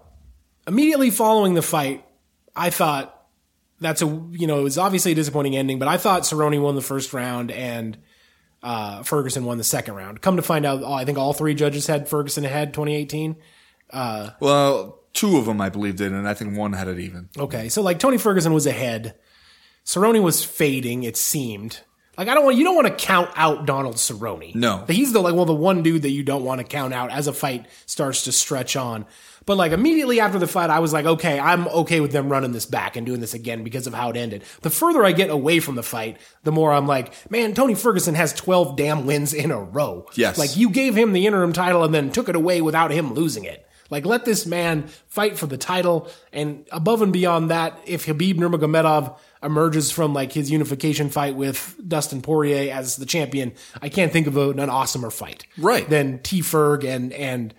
[0.67, 2.05] immediately following the fight,
[2.55, 3.19] I thought
[3.81, 6.75] that's a, you know, it was obviously a disappointing ending, but I thought Cerrone won
[6.75, 7.97] the first round and
[8.61, 10.21] uh, Ferguson won the second round.
[10.21, 13.35] Come to find out, I think all three judges had Ferguson ahead 2018.
[13.91, 17.29] Well, two of them I believe did, and I think one had it even.
[17.37, 19.15] Okay, so like Tony Ferguson was ahead.
[19.85, 21.03] Cerrone was fading.
[21.03, 21.81] It seemed
[22.17, 24.53] like I don't want you don't want to count out Donald Cerrone.
[24.55, 24.85] No.
[24.87, 27.27] he's the like well the one dude that you don't want to count out as
[27.27, 29.05] a fight starts to stretch on.
[29.45, 32.51] But like immediately after the fight, I was like, okay, I'm okay with them running
[32.51, 34.43] this back and doing this again because of how it ended.
[34.61, 38.15] The further I get away from the fight, the more I'm like, man, Tony Ferguson
[38.15, 40.07] has 12 damn wins in a row.
[40.13, 40.37] Yes.
[40.37, 43.43] Like you gave him the interim title and then took it away without him losing
[43.43, 43.67] it.
[43.89, 48.35] Like let this man fight for the title and above and beyond that, if Khabib
[48.35, 54.11] Nurmagomedov emerges from like his unification fight with Dustin Poirier as the champion, I can't
[54.11, 55.45] think of a, an awesomer fight.
[55.57, 55.89] Right.
[55.89, 57.53] Than T Ferg and, and,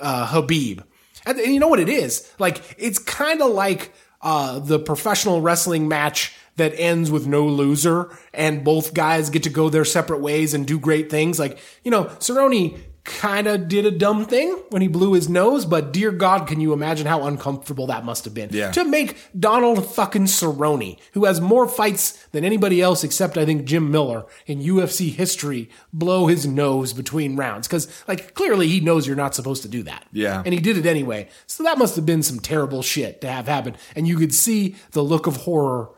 [0.00, 0.84] uh, Khabib.
[1.26, 2.30] And, and you know what it is?
[2.38, 8.14] Like, it's kind of like, uh, the professional wrestling match that ends with no loser
[8.34, 11.38] and both guys get to go their separate ways and do great things.
[11.38, 15.64] Like, you know, Cerrone kind of did a dumb thing when he blew his nose,
[15.64, 18.50] but dear God, can you imagine how uncomfortable that must have been?
[18.52, 18.70] Yeah.
[18.72, 23.64] To make Donald fucking Cerrone, who has more fights than anybody else except I think
[23.64, 27.68] Jim Miller in UFC history, blow his nose between rounds.
[27.68, 30.04] Cause like clearly he knows you're not supposed to do that.
[30.12, 30.42] Yeah.
[30.44, 31.28] And he did it anyway.
[31.46, 33.76] So that must have been some terrible shit to have happen.
[33.96, 35.90] And you could see the look of horror,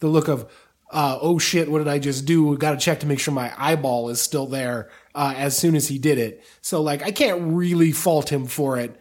[0.00, 0.50] the look of,
[0.90, 2.56] uh, oh shit, what did I just do?
[2.56, 4.88] Got to check to make sure my eyeball is still there,
[5.18, 6.44] uh, as soon as he did it.
[6.60, 8.94] So like, I can't really fault him for it.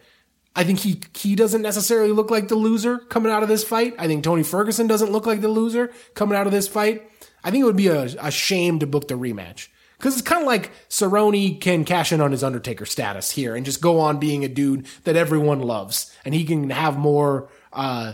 [0.55, 3.93] I think he, he doesn't necessarily look like the loser coming out of this fight.
[3.99, 7.07] I think Tony Ferguson doesn't look like the loser coming out of this fight.
[7.43, 9.67] I think it would be a, a shame to book the rematch.
[9.99, 13.63] Cause it's kind of like Cerrone can cash in on his Undertaker status here and
[13.63, 16.11] just go on being a dude that everyone loves.
[16.25, 18.13] And he can have more, uh,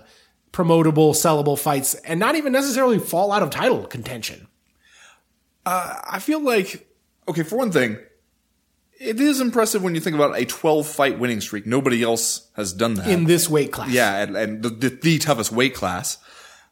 [0.51, 4.47] promotable, sellable fights and not even necessarily fall out of title contention.
[5.65, 6.85] I feel like,
[7.27, 7.97] okay, for one thing,
[8.99, 11.65] it is impressive when you think about a 12 fight winning streak.
[11.65, 13.07] Nobody else has done that.
[13.07, 13.89] in this weight class.
[13.89, 16.17] yeah, and, and the, the, the toughest weight class.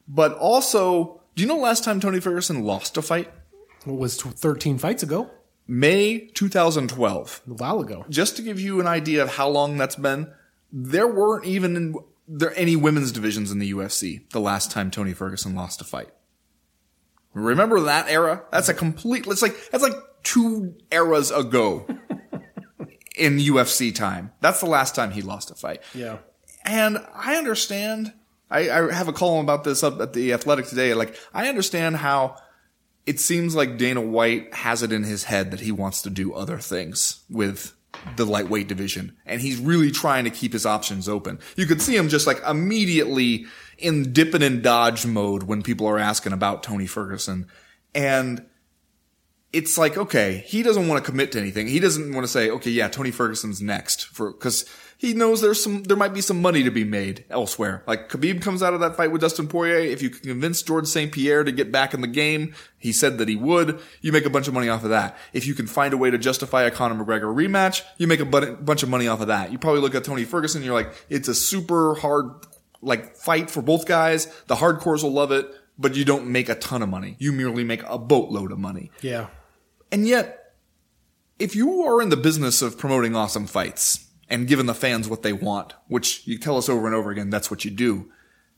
[0.08, 3.32] But also, do you know last time Tony Ferguson lost a fight?
[3.86, 5.30] It was 13 fights ago,
[5.68, 7.41] May 2012.
[7.47, 8.06] a while ago.
[8.10, 10.32] Just to give you an idea of how long that's been,
[10.72, 11.95] there weren't even in,
[12.28, 16.10] there any women's divisions in the UFC the last time Tony Ferguson lost a fight.
[17.34, 18.43] Remember that era?
[18.51, 21.88] That's a complete, it's like, that's like two eras ago
[23.15, 24.32] in UFC time.
[24.41, 25.82] That's the last time he lost a fight.
[25.93, 26.17] Yeah.
[26.65, 28.13] And I understand.
[28.49, 30.93] I, I have a column about this up at the Athletic today.
[30.93, 32.36] Like, I understand how
[33.05, 36.34] it seems like Dana White has it in his head that he wants to do
[36.34, 37.73] other things with
[38.15, 39.15] the lightweight division.
[39.25, 41.39] And he's really trying to keep his options open.
[41.55, 43.45] You could see him just like immediately
[43.82, 47.47] in dipping and dodge mode when people are asking about Tony Ferguson.
[47.93, 48.45] And
[49.53, 51.67] it's like, okay, he doesn't want to commit to anything.
[51.67, 54.65] He doesn't want to say, okay, yeah, Tony Ferguson's next for, cause
[54.97, 57.84] he knows there's some, there might be some money to be made elsewhere.
[57.88, 59.79] Like Khabib comes out of that fight with Dustin Poirier.
[59.79, 61.11] If you can convince George St.
[61.11, 64.29] Pierre to get back in the game, he said that he would, you make a
[64.29, 65.17] bunch of money off of that.
[65.34, 68.25] If you can find a way to justify a Conor McGregor rematch, you make a
[68.25, 69.51] bu- bunch of money off of that.
[69.51, 72.29] You probably look at Tony Ferguson, you're like, it's a super hard
[72.82, 74.27] like fight for both guys.
[74.47, 77.15] The hardcores will love it, but you don't make a ton of money.
[77.19, 78.91] You merely make a boatload of money.
[79.01, 79.27] Yeah.
[79.91, 80.55] And yet,
[81.39, 85.23] if you are in the business of promoting awesome fights and giving the fans what
[85.23, 88.11] they want, which you tell us over and over again, that's what you do.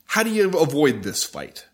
[0.06, 1.66] How do you avoid this fight?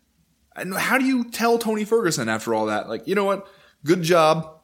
[0.55, 3.47] And how do you tell Tony Ferguson after all that, like, you know what?
[3.85, 4.61] Good job.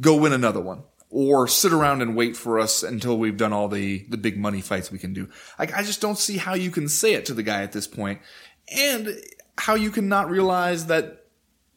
[0.00, 0.82] Go win another one.
[1.08, 4.60] Or sit around and wait for us until we've done all the, the big money
[4.60, 5.28] fights we can do.
[5.58, 7.88] Like, I just don't see how you can say it to the guy at this.
[8.74, 9.16] And
[9.56, 11.26] how you can not realize that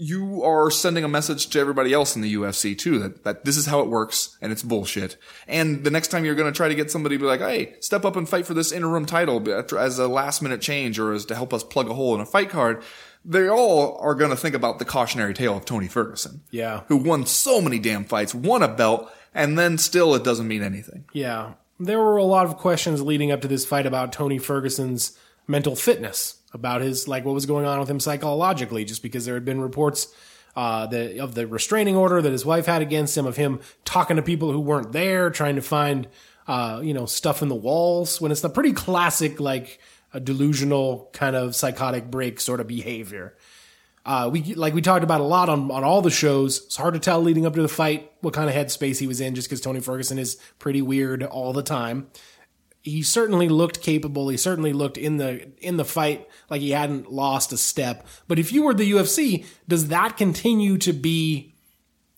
[0.01, 3.57] you are sending a message to everybody else in the UFC too that, that this
[3.57, 5.17] is how it works and it's bullshit.
[5.45, 7.75] And the next time you're going to try to get somebody to be like, hey,
[7.81, 9.45] step up and fight for this interim title
[9.77, 12.25] as a last minute change or as to help us plug a hole in a
[12.25, 12.81] fight card,
[13.25, 16.41] they all are going to think about the cautionary tale of Tony Ferguson.
[16.51, 16.81] Yeah.
[16.87, 20.63] Who won so many damn fights, won a belt, and then still it doesn't mean
[20.63, 21.05] anything.
[21.13, 21.53] Yeah.
[21.79, 25.17] There were a lot of questions leading up to this fight about Tony Ferguson's
[25.47, 29.35] mental fitness about his like what was going on with him psychologically, just because there
[29.35, 30.13] had been reports
[30.55, 34.15] uh, the, of the restraining order that his wife had against him, of him talking
[34.15, 36.07] to people who weren't there, trying to find
[36.47, 38.19] uh, you know stuff in the walls.
[38.19, 39.79] When it's the pretty classic like
[40.13, 43.35] a delusional kind of psychotic break sort of behavior.
[44.05, 46.65] Uh, we like we talked about a lot on on all the shows.
[46.65, 49.21] It's hard to tell leading up to the fight what kind of headspace he was
[49.21, 52.07] in, just because Tony Ferguson is pretty weird all the time
[52.81, 54.29] he certainly looked capable.
[54.29, 58.07] He certainly looked in the in the fight like he hadn't lost a step.
[58.27, 61.55] But if you were the UFC, does that continue to be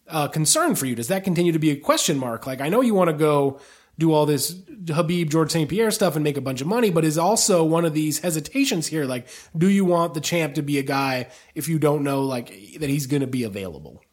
[0.08, 0.96] a concern for you?
[0.96, 2.46] Does that continue to be a question mark?
[2.46, 3.60] Like I know you want to go
[4.02, 5.70] do all this Khabib George St.
[5.70, 8.88] Pierre stuff and make a bunch of money, but is also one of these hesitations
[8.88, 9.06] here.
[9.06, 9.28] Like,
[9.58, 12.48] do you want the champ to be a guy if you don't know like
[12.80, 14.04] that he's going to be available?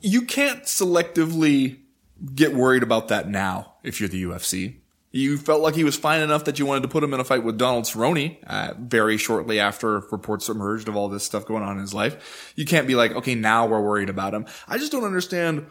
[0.00, 1.78] You can't selectively
[2.34, 6.22] get worried about that now if you're the UFC you felt like he was fine
[6.22, 9.18] enough that you wanted to put him in a fight with Donald Cerrone uh, very
[9.18, 12.52] shortly after reports emerged of all this stuff going on in his life.
[12.56, 14.46] You can't be like, okay, now we're worried about him.
[14.66, 15.66] I just don't understand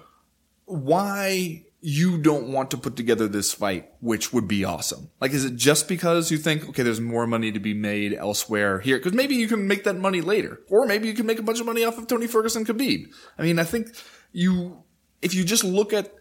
[0.66, 5.10] why you don't want to put together this fight, which would be awesome.
[5.20, 8.80] Like, is it just because you think, okay, there's more money to be made elsewhere
[8.80, 8.98] here?
[8.98, 10.62] Because maybe you can make that money later.
[10.70, 13.12] Or maybe you can make a bunch of money off of Tony Ferguson Khabib.
[13.38, 13.88] I mean, I think
[14.32, 14.84] you,
[15.24, 16.14] if you just look at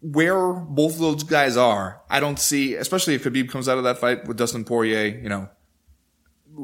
[0.00, 3.84] where both of those guys are, I don't see, especially if Khabib comes out of
[3.84, 5.48] that fight with Dustin Poirier, you know,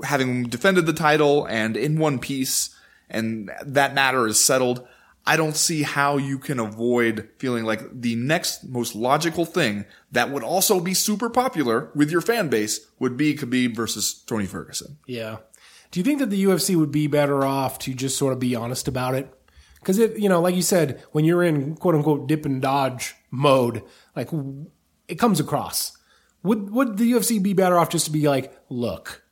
[0.05, 2.75] having defended the title and in one piece,
[3.11, 4.87] and that matter is settled.
[5.27, 10.31] I don't see how you can avoid feeling like the next most logical thing that
[10.31, 14.99] would also be super popular with your fan base would be Khabib versus Tony Ferguson.
[15.07, 15.39] Yeah.
[15.91, 18.55] Do you think that the UFC would be better off to just sort of be
[18.55, 19.33] honest about it?
[19.79, 23.15] Because it, you know, like you said, when you're in quote unquote dip and dodge
[23.31, 23.83] mode,
[24.17, 24.29] like
[25.09, 25.97] it comes across.
[26.43, 29.23] Would would the UFC be better off just to be like, look,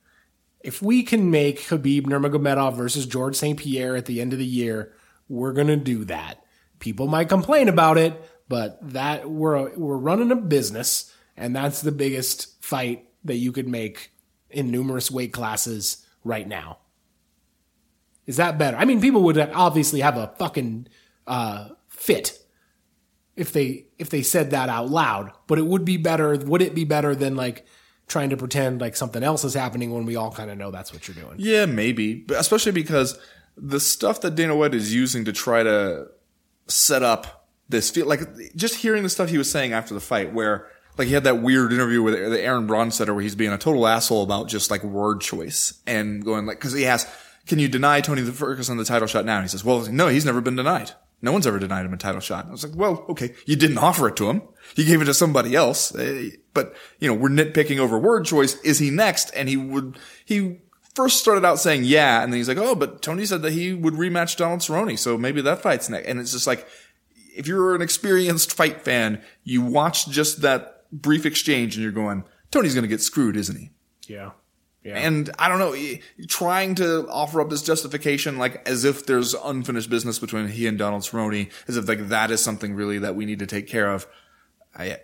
[0.61, 3.59] if we can make Khabib Nurmagomedov versus George St.
[3.59, 4.93] Pierre at the end of the year,
[5.27, 6.43] we're gonna do that.
[6.79, 11.91] People might complain about it, but that we're we're running a business, and that's the
[11.91, 14.11] biggest fight that you could make
[14.49, 16.77] in numerous weight classes right now.
[18.25, 18.77] Is that better?
[18.77, 20.87] I mean, people would obviously have a fucking
[21.27, 22.39] uh, fit
[23.35, 25.31] if they if they said that out loud.
[25.47, 26.37] But it would be better.
[26.37, 27.65] Would it be better than like
[28.07, 30.93] trying to pretend like something else is happening when we all kind of know that's
[30.93, 31.35] what you're doing?
[31.37, 33.19] Yeah, maybe, but especially because
[33.57, 36.07] the stuff that Dana White is using to try to
[36.67, 38.21] set up this feel like
[38.55, 41.41] just hearing the stuff he was saying after the fight, where like he had that
[41.41, 44.83] weird interview with the Aaron Bronsteter where he's being a total asshole about just like
[44.83, 47.07] word choice and going like because he asked
[47.45, 49.35] can you deny Tony the Ferguson the title shot now?
[49.35, 50.91] And he says, well, no, he's never been denied.
[51.21, 52.47] No one's ever denied him a title shot.
[52.47, 54.41] I was like, well, okay, you didn't offer it to him.
[54.75, 55.95] You gave it to somebody else.
[55.95, 58.59] Eh, but, you know, we're nitpicking over word choice.
[58.61, 59.29] Is he next?
[59.31, 60.59] And he would, he
[60.95, 62.21] first started out saying yeah.
[62.21, 64.97] And then he's like, oh, but Tony said that he would rematch Donald Cerrone.
[64.97, 66.07] So maybe that fight's next.
[66.07, 66.67] And it's just like,
[67.35, 72.23] if you're an experienced fight fan, you watch just that brief exchange and you're going,
[72.51, 73.71] Tony's going to get screwed, isn't he?
[74.07, 74.31] Yeah.
[74.83, 74.97] Yeah.
[74.97, 75.75] And I don't know,
[76.27, 80.77] trying to offer up this justification, like as if there's unfinished business between he and
[80.77, 83.89] Donald Cerrone, as if like that is something really that we need to take care
[83.89, 84.05] of.
[84.77, 84.97] I,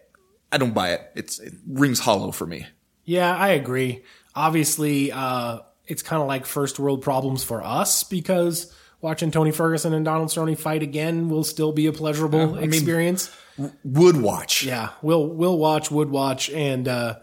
[0.52, 1.10] I don't buy it.
[1.16, 2.68] It's, it rings hollow for me.
[3.06, 4.04] Yeah, I agree.
[4.36, 5.60] Obviously, uh,
[5.90, 10.30] it's kind of like first world problems for us because watching Tony Ferguson and Donald
[10.30, 13.36] Cerrone fight again will still be a pleasurable experience.
[13.58, 14.64] Mean, would watch.
[14.64, 17.16] Yeah, we'll we'll watch, would watch, and uh,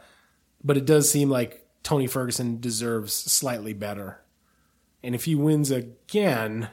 [0.63, 4.21] but it does seem like Tony Ferguson deserves slightly better.
[5.03, 6.69] And if he wins again,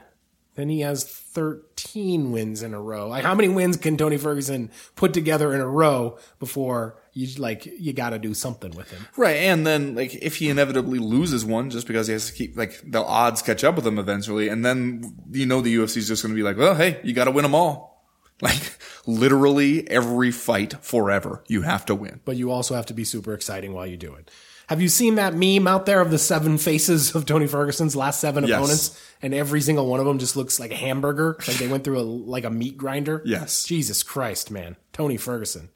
[0.56, 3.08] Then he has 13 wins in a row.
[3.08, 7.64] Like, how many wins can Tony Ferguson put together in a row before you like
[7.66, 9.06] you got to do something with him?
[9.16, 12.56] Right, and then like if he inevitably loses one, just because he has to keep
[12.56, 16.08] like the odds catch up with him eventually, and then you know the UFC is
[16.08, 17.92] just going to be like, well, hey, you got to win them all.
[18.42, 22.20] Like literally every fight forever, you have to win.
[22.24, 24.28] But you also have to be super exciting while you do it.
[24.66, 28.18] Have you seen that meme out there of the seven faces of Tony Ferguson's last
[28.20, 28.56] seven Yes.
[28.58, 31.84] opponents, and every single one of them just looks like a hamburger, like they went
[31.84, 33.22] through a like a meat grinder?
[33.24, 33.64] Yes.
[33.64, 35.68] Jesus Christ, man, Tony Ferguson.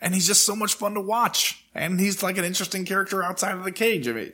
[0.00, 1.64] And he's just so much fun to watch.
[1.74, 4.08] And he's like an interesting character outside of the cage.
[4.08, 4.32] I mean,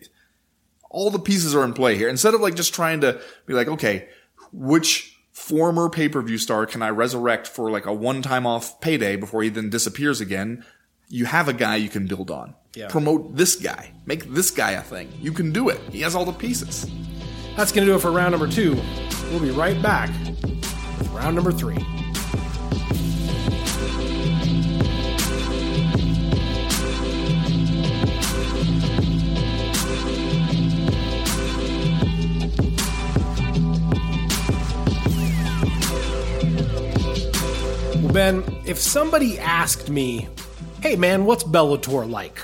[0.90, 2.08] all the pieces are in play here.
[2.08, 4.08] Instead of like just trying to be like, okay,
[4.52, 8.80] which former pay per view star can I resurrect for like a one time off
[8.80, 10.64] payday before he then disappears again?
[11.08, 12.54] You have a guy you can build on.
[12.74, 12.88] Yeah.
[12.88, 13.92] Promote this guy.
[14.06, 15.12] Make this guy a thing.
[15.20, 15.80] You can do it.
[15.90, 16.90] He has all the pieces.
[17.56, 18.80] That's gonna do it for round number two.
[19.30, 21.78] We'll be right back with round number three.
[38.16, 40.26] Ben, if somebody asked me,
[40.80, 42.40] hey man, what's Bellator like?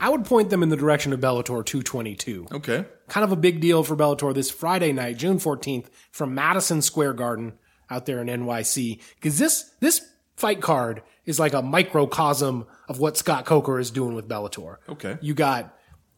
[0.00, 2.84] I would point them in the direction of Bellator 222 Okay.
[3.06, 7.12] kind of a big deal for Bellator this Friday night, June 14th, from Madison Square
[7.12, 7.52] Garden
[7.88, 9.00] out there in NYC.
[9.14, 10.00] Because this this
[10.34, 14.78] fight card is like a microcosm of what Scott Coker is doing with Bellator.
[14.88, 15.18] Okay.
[15.20, 15.72] You got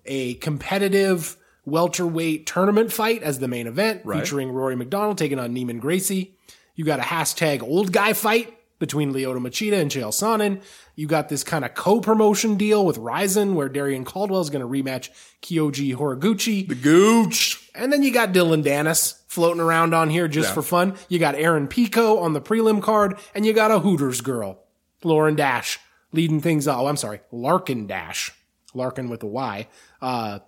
[0.06, 1.36] a competitive
[1.66, 4.20] welterweight tournament fight as the main event, Right.
[4.20, 6.38] featuring Rory MacDonald taking on Neiman Gracie.
[6.80, 10.62] You got a hashtag old guy fight between Lyoto Machida and Chael Sonnen.
[10.96, 14.66] You got this kind of co-promotion deal with Rizin where Darrion Caldwell is going to
[14.66, 15.10] rematch
[15.42, 16.66] Kyoji Horiguchi.
[16.66, 17.70] The Gooch.
[17.74, 20.54] And then you got Dillon Danis floating around on here just Yeah.
[20.54, 20.94] for fun.
[21.10, 24.60] You got Aaron Pico on the prelim card, and you got a Hooters girl,
[25.04, 25.76] Lauren Dasch,
[26.12, 26.66] leading things.
[26.66, 26.80] off.
[26.80, 28.30] Oh, I'm sorry, Larkyn Dasch,
[28.74, 29.68] Larkyn with a Y,
[30.00, 30.38] uh,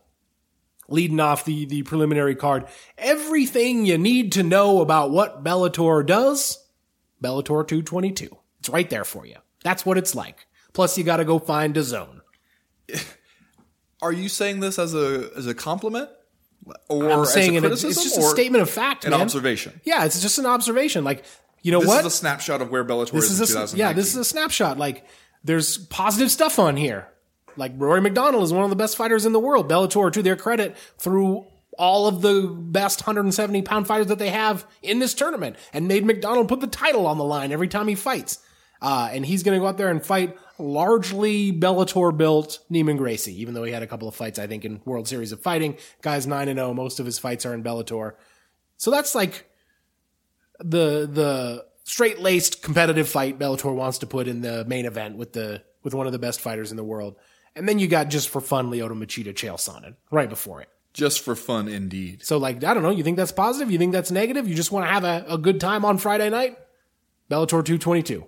[0.93, 2.67] leading off the the preliminary card.
[2.99, 6.65] Everything you need to know about what Bellator does,
[7.23, 8.37] Bellator 222.
[8.61, 9.37] It's right there for you.
[9.65, 10.47] That's what it's like.
[10.73, 12.21] Plus, you got to go find DAZN.
[14.03, 16.11] Are you saying this as a as a compliment?
[16.89, 19.21] Or I'm as saying it, it's, just a statement of fact, an man.
[19.21, 19.81] observation?
[19.83, 21.03] Yeah, it's just an observation.
[21.03, 21.25] Like,
[21.63, 21.87] you know what?
[21.87, 22.01] This what?
[22.01, 23.79] is a snapshot of where Bellator this is, is in a, 2019.
[23.79, 24.79] yeah, this is a snapshot.
[24.79, 25.05] Like,
[25.43, 27.09] there's positive stuff on here.
[27.57, 29.69] Like Rory MacDonald is one of the best fighters in the world.
[29.69, 31.47] Bellator, to their credit, threw
[31.79, 36.05] all of the best 170 pound fighters that they have in this tournament, and made
[36.05, 38.39] MacDonald put the title on the line every time he fights.
[38.81, 43.41] Uh, and he's going to go out there and fight largely Bellator built Neiman Gracie,
[43.41, 45.77] even though he had a couple of fights, I think, in World Series of Fighting.
[46.03, 46.75] Guy's 9 and 0.
[46.75, 48.15] Most of his fights are in Bellator.
[48.77, 49.49] So that's like
[50.59, 55.33] the the straight laced competitive fight Bellator wants to put in the main event with
[55.33, 57.17] the with one of the best fighters in the world.
[57.55, 60.69] And then you got just for fun Lyoto Machida Chael Sonnen right before it.
[60.95, 62.25] Just for fun, indeed.
[62.25, 63.71] So like I don't know, you think that's positive?
[63.71, 64.49] You think that's negative?
[64.49, 66.59] You just want to have a, a good time on Friday night?
[67.31, 68.27] Bellator 222.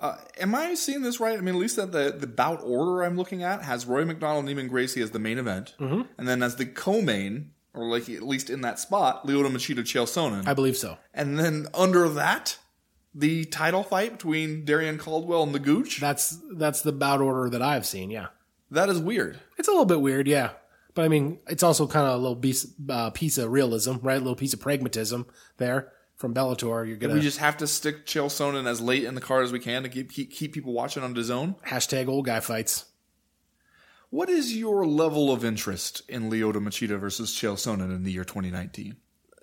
[0.00, 1.36] Uh, am I seeing this right?
[1.36, 4.48] I mean, at least that the, the bout order I'm looking at has Roy MacDonald,
[4.48, 6.02] and Neiman Gracie as the main event, Mm-hmm.
[6.16, 10.04] and then as the co-main, or like at least in that spot, Lyoto Machida, Chael
[10.06, 10.98] Sonnen, I believe so.
[11.12, 12.58] and then under that,
[13.14, 15.98] the title fight between Darrion Caldwell and the Gooch.
[16.00, 18.26] That's that's the bout order that I've seen, yeah.
[18.70, 19.38] That is weird.
[19.58, 20.50] It's a little bit weird, yeah.
[20.94, 24.16] But I mean, it's also kind of a little piece, uh, piece of realism, right?
[24.16, 25.26] A little piece of pragmatism
[25.58, 26.86] there from Bellator.
[26.86, 29.52] You're gonna We just have to stick Chael Sonnen as late in the card as
[29.52, 31.60] we can to keep keep, keep people watching on DAZN.
[31.62, 32.86] hashtag old guy fights.
[34.10, 38.24] What is your level of interest in Lyoto Machida versus Chael Sonnen in the year
[38.24, 38.96] 2019?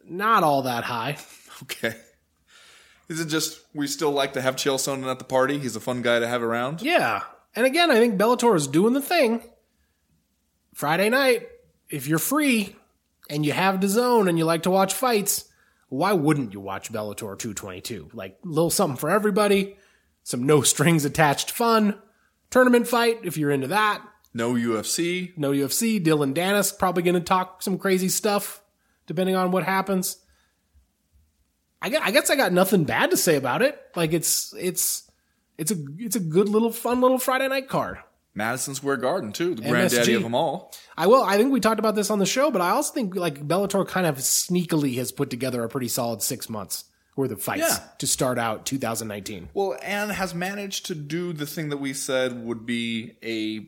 [0.08, 1.18] Not all that high.
[1.64, 1.96] Okay.
[3.08, 5.58] Is it just we still like to have Chael Sonnen at the party?
[5.58, 6.82] He's a fun guy to have around.
[6.82, 7.22] Yeah.
[7.56, 9.42] And again, I think Bellator is doing the thing.
[10.74, 11.48] Friday night,
[11.90, 12.76] if you're free
[13.30, 15.46] and you have DAZN and you like to watch fights,
[15.88, 18.10] why wouldn't you watch Bellator 222?
[18.14, 19.78] Like, a little something for everybody,
[20.24, 21.98] some no strings attached fun,
[22.50, 24.02] tournament fight if you're into that.
[24.34, 25.38] No UFC.
[25.38, 26.04] No UFC.
[26.04, 28.62] Dillon Danis probably going to talk some crazy stuff
[29.08, 30.18] depending on what happens.
[31.82, 33.80] I guess I got nothing bad to say about it.
[33.96, 35.05] Like it's it's
[35.58, 37.98] it's a it's a good little fun little Friday night card.
[38.38, 40.74] Madison Square Garden too, the granddaddy of them all.
[40.98, 41.24] I will.
[41.24, 43.88] I think we talked about this on the show, but I also think like Bellator
[43.88, 46.84] kind of sneakily has put together a pretty solid six months
[47.16, 47.80] worth of fights Yeah.
[48.00, 49.48] to start out 2019.
[49.54, 53.68] Well, and has managed to do the thing that we said would be a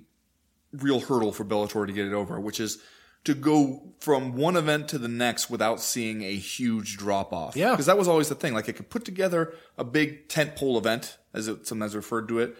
[0.73, 2.77] real hurdle for Bellator to get it over, which is
[3.23, 7.55] to go from one event to the next without seeing a huge drop off.
[7.55, 7.71] Yeah.
[7.71, 8.53] Because that was always the thing.
[8.53, 12.39] Like it could put together a big tent pole event, as it sometimes referred to
[12.39, 12.55] it.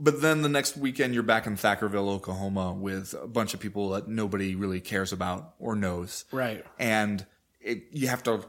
[0.00, 3.90] But then the next weekend you're back in Thackerville, Oklahoma with a bunch of people
[3.90, 6.24] that nobody really cares about or knows.
[6.30, 6.64] Right.
[6.78, 7.26] And
[7.60, 8.44] it, you have to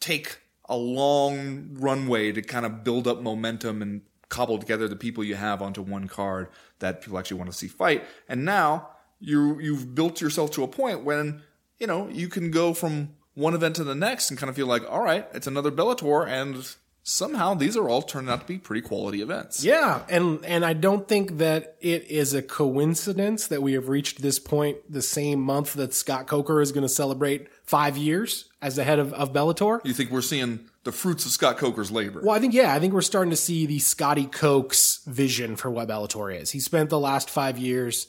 [0.00, 0.38] take
[0.68, 5.36] a long runway to kind of build up momentum and cobble together the people you
[5.36, 6.48] have onto one card
[6.80, 8.04] that people actually want to see fight.
[8.28, 8.88] And now
[9.18, 11.42] you you've built yourself to a point when
[11.78, 14.66] you know you can go from one event to the next and kind of feel
[14.66, 16.66] like, all right, it's another Bellator, and
[17.02, 19.64] somehow these are all turning out to be pretty quality events.
[19.64, 24.22] Yeah, and and I don't think that it is a coincidence that we have reached
[24.22, 28.76] this point the same month that Scott Coker is going to celebrate five years as
[28.76, 29.84] the head of, of Bellator.
[29.84, 32.20] You think we're seeing the fruits of Scott Coker's labor?
[32.22, 35.70] Well, I think yeah, I think we're starting to see the Scotty Cokes vision for
[35.70, 36.50] what Bellator is.
[36.50, 38.08] He spent the last five years,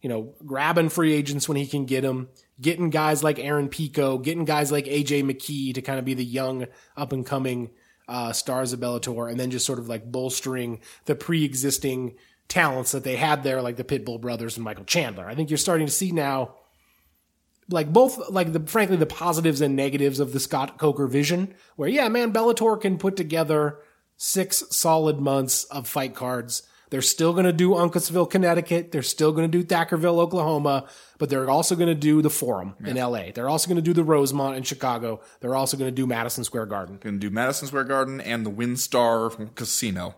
[0.00, 2.28] you know, grabbing free agents when he can get them,
[2.60, 6.24] getting guys like Aaron Pico, getting guys like AJ McKee to kind of be the
[6.24, 7.70] young up and coming
[8.08, 12.14] uh, stars of Bellator, and then just sort of like bolstering the pre-existing
[12.48, 15.26] talents that they had there, like the Pitbull brothers and Michael Chandler.
[15.26, 16.54] I think you're starting to see now
[17.70, 21.88] like both like the frankly the positives and negatives of the Scott Coker vision where
[21.88, 23.78] yeah man Bellator can put together
[24.16, 29.32] six solid months of fight cards they're still going to do Uncasville Connecticut they're still
[29.32, 33.30] going to do Thackerville Oklahoma but they're also going to do the Forum in LA
[33.34, 36.44] they're also going to do the Rosemont in Chicago they're also going to do Madison
[36.44, 40.16] Square Garden Going to do Madison Square Garden and the WinStar Casino.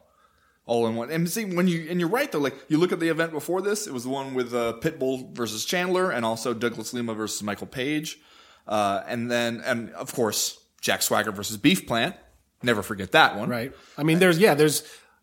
[0.67, 1.11] All in one.
[1.11, 3.61] And see, when you, and you're right though, like, you look at the event before
[3.61, 7.43] this, it was the one with, uh, Pitbull versus Chandler and also Douglas Lima versus
[7.43, 8.21] Michael Page.
[8.69, 12.15] Uh, and then, and of course, Jack Swagger versus Beef Plant.
[12.63, 13.49] Never forget that one.
[13.49, 14.83] right I mean there's yeah there's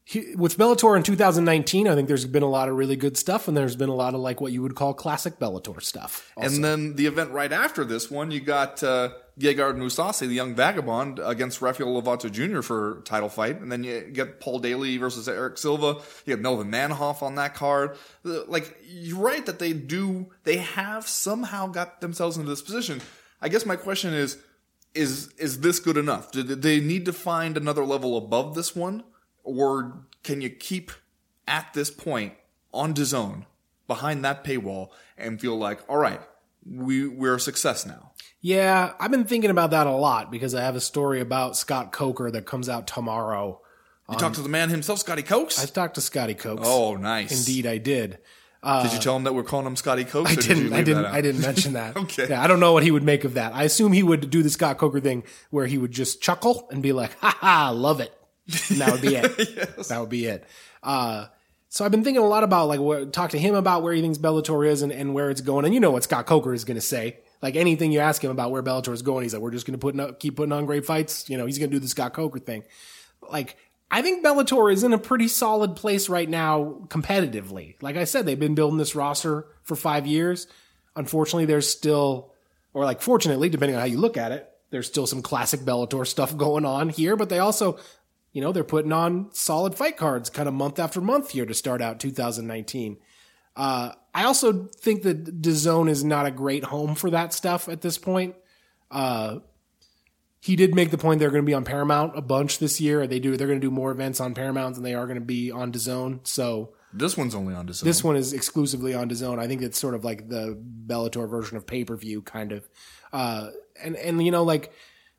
[0.09, 3.47] he- with Bellator in 2019 I think there's been a lot of really good stuff
[3.47, 6.63] and there's been a lot of like what you would call classic Bellator stuff And
[6.63, 11.19] then the event right after this one, you got uh, Gegard Mousasi, the young vagabond,
[11.19, 12.61] against Rafael Lovato Jr.
[12.61, 13.59] for title fight.
[13.61, 15.97] And then you get Paul Daley versus Erick Silva.
[16.25, 17.97] You have Melvin Manhoef on that card.
[18.23, 23.01] Like, you're right that they do, they have somehow got themselves into this position.
[23.41, 24.37] I guess my question is,
[24.95, 26.31] is, is this good enough?
[26.31, 29.03] Do they need to find another level above this one?
[29.47, 30.91] Or can you keep
[31.47, 32.33] at this point
[32.73, 33.45] on DAZN
[33.87, 36.19] behind that paywall and feel like, all right,
[36.69, 38.11] we we're a success now.
[38.41, 41.91] Yeah, I've been thinking about that a lot because I have a story about Scott
[41.91, 43.61] Coker that comes out tomorrow.
[44.09, 45.61] You talked to the man himself, Scotty Cokes.
[45.61, 46.63] I've talked to Scotty Cokes.
[46.65, 47.37] oh, nice.
[47.37, 48.19] indeed, I did.
[48.63, 50.31] Uh, did you tell him that we're calling him Scotty Cokes?
[50.31, 50.67] I did didn't.
[50.67, 51.05] you I didn't.
[51.05, 51.95] I didn't mention that.
[51.97, 52.27] Okay.
[52.29, 53.53] Yeah, I don't know what he would make of that.
[53.53, 56.81] I assume he would do the Scott Coker thing where he would just chuckle and
[56.81, 58.16] be like, "Ha ha, love it,"
[58.69, 59.75] and that would be it.
[59.87, 60.43] That would be it.
[60.83, 61.27] Uh,
[61.69, 64.01] so I've been thinking a lot about like what talk to him about where he
[64.01, 65.65] thinks Bellator is and, and where it's going.
[65.65, 67.17] And you know what Scott Coker is going to say.
[67.41, 69.77] Like anything you ask him about where Bellator is going, he's like, "We're just going
[69.77, 71.87] to put up, keep putting on great fights." You know, he's going to do the
[71.87, 72.63] Scott Coker thing.
[73.29, 73.57] Like
[73.89, 77.75] I think Bellator is in a pretty solid place right now competitively.
[77.81, 80.47] Like I said, they've been building this roster for five years.
[80.95, 82.33] Unfortunately, there's still,
[82.73, 86.05] or like fortunately, depending on how you look at it, there's still some classic Bellator
[86.05, 87.79] stuff going on here, but they also,
[88.37, 91.55] you know, they're putting on solid fight cards kind of month after month here to
[91.55, 92.97] start out 2019.
[93.55, 97.81] Uh, I also think that DAZN is not a great home for that stuff at
[97.81, 98.35] this point.
[98.91, 99.39] Uh,
[100.39, 103.07] he did make the point they're going to be on Paramount a bunch this year.
[103.07, 103.37] They do.
[103.37, 105.71] They're going to do more events on Paramount than they are going to be on
[105.71, 106.27] DAZN.
[106.27, 107.81] So This one's only on DAZN.
[107.85, 109.39] this one is exclusively on DAZN.
[109.39, 112.69] I think it's sort of like the Bellator version of pay per view, kind of.
[113.11, 113.49] Uh,
[113.81, 114.71] and and you know, like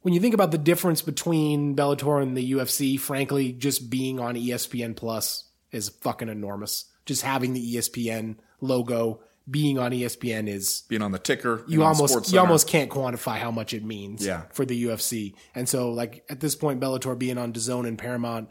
[0.02, 4.34] when you think about the difference between Bellator and the UFC, frankly, just being on
[4.36, 6.86] ESPN Plus is fucking enormous.
[7.04, 9.20] Just having the ESPN logo
[9.50, 11.64] being on ESPN is being on the ticker.
[11.68, 14.42] you almost you almost can't quantify how much it means Yeah.
[14.52, 15.34] for the UFC.
[15.54, 18.50] And so like at this point Bellator being on DAZN and Paramount,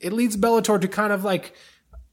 [0.00, 1.54] it leads Bellator to kind of like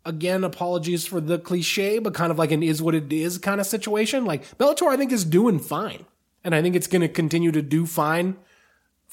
[0.03, 3.61] again apologies for the cliche, but kind of like an is what it is kind
[3.61, 4.25] of situation.
[4.25, 6.05] Like Bellator I think is doing fine.
[6.43, 8.35] And I think it's going to continue to do fine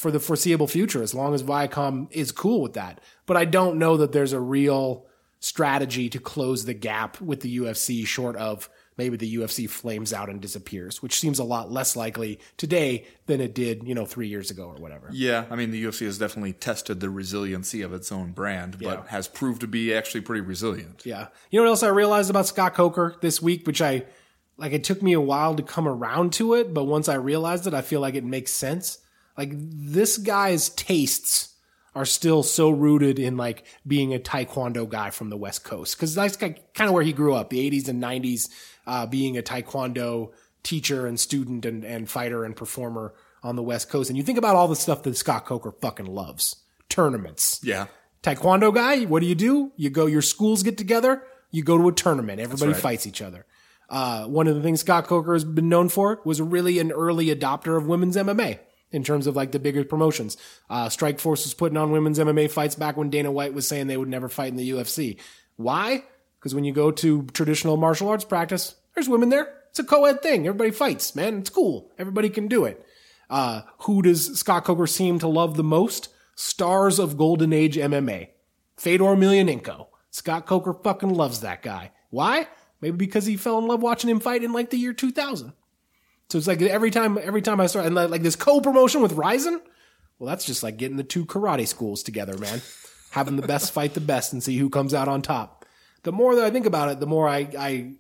[0.01, 3.01] for the foreseeable future as long as Viacom is cool with that.
[3.26, 5.07] But I don't know that there's a real
[5.40, 10.28] strategy to close the gap with the UFC short of maybe the UFC flames out
[10.28, 14.28] and disappears, which seems a lot less likely today than it did, you know, 3
[14.28, 15.09] years ago or whatever.
[15.12, 18.84] Yeah, I mean the UFC has definitely tested the resiliency of its own brand, but
[18.98, 19.07] Yeah.
[19.09, 21.03] has proved to be actually pretty resilient.
[21.05, 21.28] Yeah.
[21.51, 24.05] You know what else I realized about Scott Coker this week, which I
[24.59, 27.66] like it took me a while to come around to it, but once I realized
[27.66, 28.98] it, I feel like it makes sense.
[29.41, 31.55] Like this guy's tastes
[31.95, 36.14] are still so rooted in like being a taekwondo guy from the West Coast cuz
[36.14, 38.51] that's kind of where he grew up, the 80s and 90s,
[38.86, 40.32] uh, being a taekwondo
[40.62, 44.11] teacher and student and, and fighter and performer on the West Coast.
[44.11, 46.57] And you think about all the stuff that Scott Coker fucking loves.
[46.91, 47.61] Tournaments.
[47.62, 47.86] Yeah.
[48.22, 49.72] Taekwondo guy, what do you do?
[49.74, 52.43] You go, your schools get together, you go to a tournament.
[52.43, 52.82] Everybody right.
[52.82, 53.47] fights each other.
[53.88, 57.34] Uh, one of the things Scott Coker has been known for was really an early
[57.34, 58.59] adopter of women's MMA
[58.93, 60.36] in terms of like the bigger promotions.
[60.68, 63.97] Uh, Strikeforce was putting on women's MMA fights back when Dana White was saying they
[63.97, 65.18] would never fight in the UFC.
[65.57, 66.05] Why?
[66.38, 69.53] Because when you go to traditional martial arts practice, there's women there.
[69.70, 70.47] It's a co-ed thing.
[70.47, 71.38] Everybody fights, man.
[71.38, 71.93] It's cool.
[71.99, 72.84] Everybody can do it.
[73.28, 76.09] Uh, who does Scott Coker seem to love the most?
[76.34, 78.30] Stars of Golden Age MMA.
[78.76, 79.88] Fedor Emelianenko.
[80.11, 81.93] Scott Coker fucking loves that guy.
[82.09, 82.49] Why?
[82.80, 85.53] Maybe because he fell in love watching him fight in like the year 2000.
[86.31, 89.12] So it's like every time, every time I start, and like, like this co-promotion with
[89.12, 89.61] Rizin,
[90.18, 92.62] well, that's just like getting the two karate schools together, man.
[93.11, 95.64] Having the best fight the best and see who comes out on top.
[96.05, 97.95] The more that I think about it, the more I, I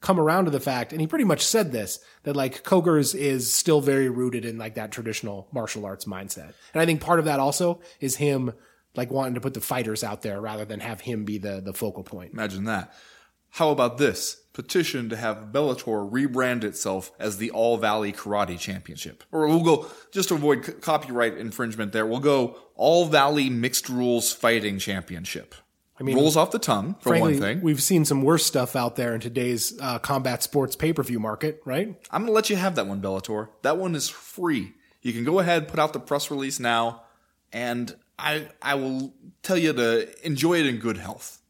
[0.00, 3.14] come around to the fact, and he pretty much said this, that like Coker is,
[3.14, 6.52] is still very rooted in like that traditional martial arts mindset.
[6.72, 8.52] And I think part of that also is him
[8.96, 11.72] like wanting to put the fighters out there rather than have him be the, the
[11.72, 12.32] focal point.
[12.32, 12.92] Imagine that.
[13.50, 14.40] How about this?
[14.54, 19.24] Petition to have Bellator rebrand itself as the All Valley Karate Championship.
[19.32, 23.88] Or we'll go, just to avoid c- copyright infringement there, we'll go All Valley Mixed
[23.88, 25.56] Rules Fighting Championship.
[25.98, 27.60] I mean, rolls off the tongue for Frankly, one thing.
[27.62, 31.18] we've seen some worse stuff out there in today's uh, combat sports pay per view
[31.20, 31.88] market, right?
[32.10, 33.48] I'm going to let you have that one, Bellator.
[33.62, 34.72] That one is free.
[35.02, 37.02] You can go ahead, put out the press release now,
[37.52, 41.40] and I I will tell you to enjoy it in good health.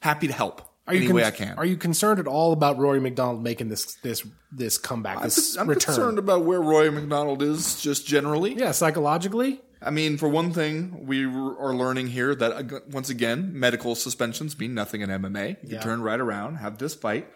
[0.00, 1.58] Happy to help Are you any con- way I can.
[1.58, 5.68] Are you concerned at all about Rory MacDonald making this this this comeback, this I'm
[5.68, 5.94] return?
[5.94, 8.54] concerned about where Roy MacDonald is just generally.
[8.54, 9.60] Yeah, psychologically.
[9.82, 14.74] I mean, for one thing, we are learning here that once again, medical suspensions mean
[14.74, 15.48] nothing in MMA.
[15.50, 15.78] You Yeah.
[15.78, 17.28] can turn right around, have this fight,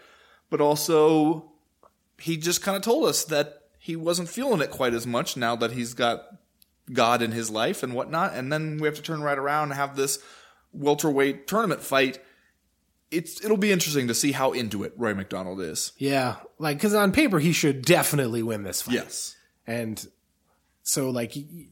[0.49, 1.51] but also
[2.17, 5.55] he just kind of told us that he wasn't feeling it quite as much now
[5.57, 6.23] that he's got
[6.91, 9.73] God in his life and whatnot, and then we have to turn right around and
[9.73, 10.19] have this
[10.73, 12.19] welterweight tournament fight.
[13.11, 15.91] It's it'll be interesting to see how into it Roy MacDonald is.
[15.97, 18.95] Yeah, like because on paper he should definitely win this fight.
[18.95, 19.35] Yes.
[19.67, 20.05] and
[20.83, 21.67] so like he-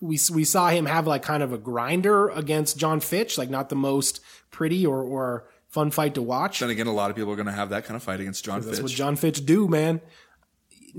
[0.00, 3.68] we we saw him have like kind of a grinder against John Fitch, like not
[3.70, 4.20] the most
[4.50, 6.60] pretty or or fun fight to watch.
[6.60, 8.44] Then again, a lot of people are going to have that kind of fight against
[8.44, 8.82] John That's Fitch.
[8.82, 10.00] what John Fitch do, man.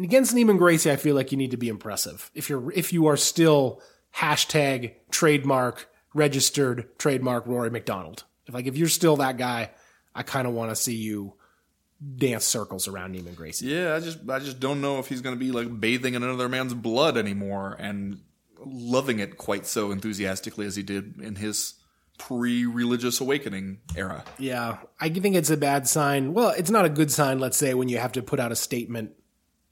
[0.02, 2.30] Against Neiman Gracie, I feel like you need to be impressive.
[2.34, 3.82] If you're if you are still
[4.18, 8.24] hashtag trademark registered trademark Rory MacDonald.
[8.48, 9.72] If like if you're still that guy,
[10.16, 11.34] I kind of want to see you
[12.18, 13.68] dance circles around Neiman Gracie.
[13.68, 16.24] Yeah, I just I just don't know if he's going to be like bathing in
[16.24, 18.22] another man's blood anymore and
[18.66, 21.76] loving it quite so enthusiastically as he did in his
[22.18, 24.24] pre-religious awakening era.
[24.38, 26.34] Yeah, I think it's a bad sign.
[26.34, 28.56] Well, it's not a good sign, let's say, when you have to put out a
[28.56, 29.12] statement,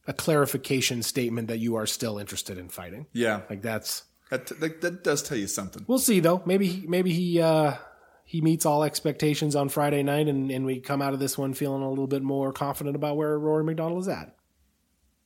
[0.07, 3.07] a clarification statement that you are still interested in fighting.
[3.13, 5.85] Yeah, Like that's that, that, that does tell you something.
[5.87, 6.41] we'll see though.
[6.45, 7.75] Maybe maybe he uh
[8.33, 11.53] he meets all expectations on Friday night and, and we come out of this one
[11.53, 14.35] feeling a little bit more confident about where Rory MacDonald is at.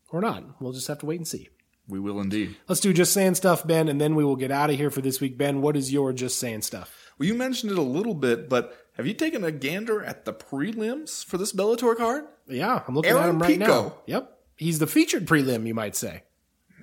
[0.09, 0.43] Or not.
[0.61, 1.47] We'll just have to wait and see.
[1.87, 2.57] We will indeed.
[2.67, 4.99] Let's do just saying stuff, Ben, and then we will get out of here for
[4.99, 5.37] this week.
[5.37, 7.13] Ben, what is your just saying stuff?
[7.17, 10.33] Well, you mentioned it a little bit, but have you taken a gander at the
[10.33, 12.25] prelims for this Bellator card?
[12.45, 13.83] Yeah, I'm looking at him right Pico.
[13.83, 13.95] now.
[14.05, 14.37] Yep.
[14.57, 16.23] He's the featured prelim, you might say.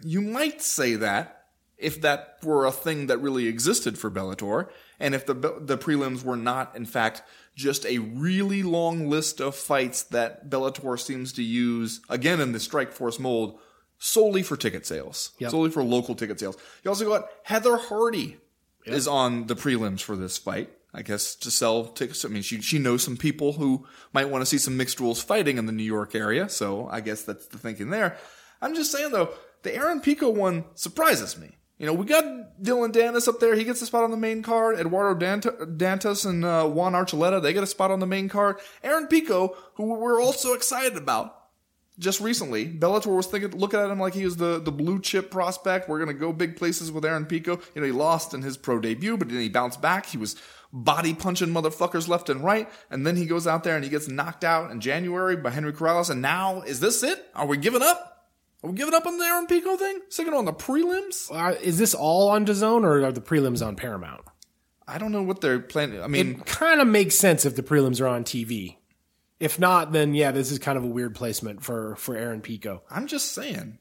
[0.03, 4.71] You might say that if that were a thing that really existed for Bellator,
[5.01, 7.23] and if the the prelims were not, in fact,
[7.55, 12.59] just a really long list of fights that Bellator seems to use again in the
[12.59, 13.59] Strikeforce mold
[13.99, 15.51] solely for ticket sales, Yep.
[15.51, 16.57] solely for local ticket sales.
[16.83, 18.39] You also got Heather Hardy
[18.87, 20.71] is on the prelims for this fight.
[20.97, 22.25] I guess to sell tickets.
[22.25, 25.21] I mean, she she knows some people who might want to see some mixed rules
[25.23, 26.49] fighting in the New York area.
[26.49, 28.17] So I guess that's the thinking there.
[28.63, 29.31] I'm just saying though,
[29.63, 31.57] the Aaron Pico one surprises me.
[31.79, 33.57] You know, we got Dillon Danis up there.
[33.57, 34.79] He gets a spot on the main card.
[34.79, 38.59] Eduardo Dant- Dantas and uh, Juan Archuleta, they get a spot on the main card.
[38.83, 41.37] Aaron Pico, who we're also excited about,
[41.99, 45.31] just recently, Bellator was thinking, looking at him like he was the, the blue chip
[45.31, 45.89] prospect.
[45.89, 47.61] We're going to go big places with Aaron Pico.
[47.75, 50.07] You know, he lost in his pro debut, but then he bounced back.
[50.07, 50.37] He was
[50.73, 52.69] body punching motherfuckers left and right.
[52.91, 55.73] And then he goes out there and he gets knocked out in January by Henry
[55.73, 56.11] Corrales.
[56.11, 57.31] And now, is this it?
[57.35, 58.14] Are we giving up?
[58.65, 60.01] Are we giving up on the Aaron Pico thing?
[60.09, 61.31] Sticking on the prelims?
[61.31, 64.23] Uh, is this all on DAZN or are the prelims on Paramount?
[64.89, 66.03] I don't know what they're planning.
[66.03, 68.77] I mean, It kind of makes sense if the prelims are on TV.
[69.39, 72.83] If not, then yeah, this is kind of a weird placement for for Aaron Pico.
[72.91, 73.79] I'm just saying.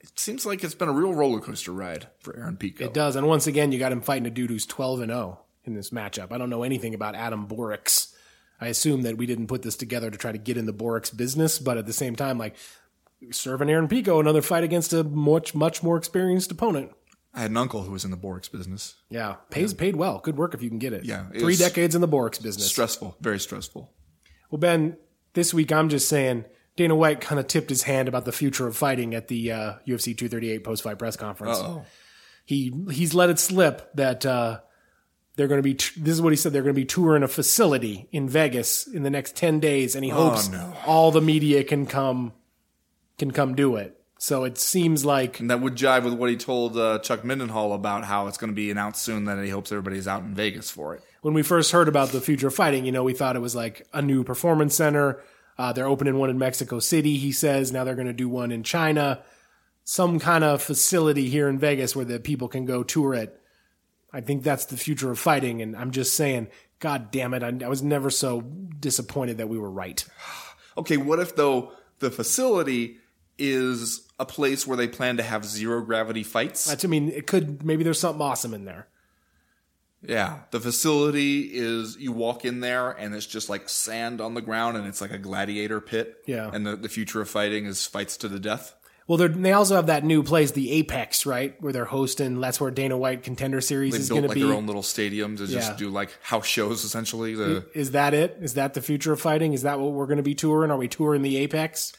[0.00, 2.84] It seems like it's been a real roller coaster ride for Aaron Pico.
[2.84, 5.42] It does, and once again, you got him fighting a dude who's twelve and zero
[5.64, 6.32] in this matchup.
[6.32, 8.12] I don't know anything about Adam Borics.
[8.60, 11.14] I assume that we didn't put this together to try to get in the Borics
[11.16, 12.56] business, but at the same time, like
[13.30, 16.92] serving Aaron Pico another fight against a much much more experienced opponent.
[17.34, 18.96] I had an uncle who was in the Borics business.
[19.08, 20.18] Yeah, pays paid well.
[20.18, 21.04] Good work if you can get it.
[21.04, 22.66] Yeah, it three decades in the Borics business.
[22.66, 23.90] Stressful, very stressful.
[24.50, 24.96] Well, Ben,
[25.32, 26.44] this week I'm just saying
[26.76, 29.72] Dana White kind of tipped his hand about the future of fighting at the uh,
[29.86, 31.58] UFC 238 post fight press conference.
[31.58, 31.84] Oh,
[32.44, 34.60] He he's let it slip that uh,
[35.36, 35.72] they're going to be.
[35.72, 36.52] This is what he said.
[36.52, 40.04] They're going to be touring a facility in Vegas in the next ten days, and
[40.04, 40.74] he hopes no.
[40.86, 42.32] all the media can come
[43.22, 43.96] can come do it.
[44.18, 47.72] So it seems like and that would jive with what he told uh, Chuck Mindenhall
[47.72, 50.70] about how it's going to be announced soon that he hopes everybody's out in Vegas
[50.70, 51.02] for it.
[51.22, 53.54] when we first heard about the future of fighting, you know, we thought it was
[53.54, 55.22] like a new performance center.
[55.56, 57.70] Uh, they're opening one in Mexico City, he says.
[57.70, 59.22] Now they're going to do one in China.
[59.84, 63.40] Some kind of facility here in Vegas where the people can go tour it.
[64.12, 65.62] I think that's the future of fighting.
[65.62, 66.48] And I'm just saying,
[66.80, 67.44] God damn it.
[67.44, 70.04] I, I was never so disappointed that we were right.
[70.74, 72.96] Okay, what if though the facility
[73.38, 76.64] is a place where they plan to have zero gravity fights?
[76.66, 78.88] That's, I mean, it could, maybe there's something awesome in there.
[80.04, 84.40] Yeah, the facility is you walk in there and it's just like sand on the
[84.40, 86.16] ground and it's like a gladiator pit.
[86.26, 86.50] Yeah.
[86.52, 88.74] and the, the future of fighting is fights to the death.
[89.06, 91.60] Well, they're, they also have that new place, the Apex, right?
[91.60, 92.40] Where they're hosting.
[92.40, 94.42] That's where Dana White Contender Series They is going to like be.
[94.42, 95.58] their own little stadiums to Yeah.
[95.58, 97.34] just do like house shows essentially.
[97.34, 98.38] The Is that it?
[98.40, 99.52] Is that the future of fighting?
[99.52, 100.70] Is that what we're going to be touring?
[100.70, 101.92] Are we touring the Apex?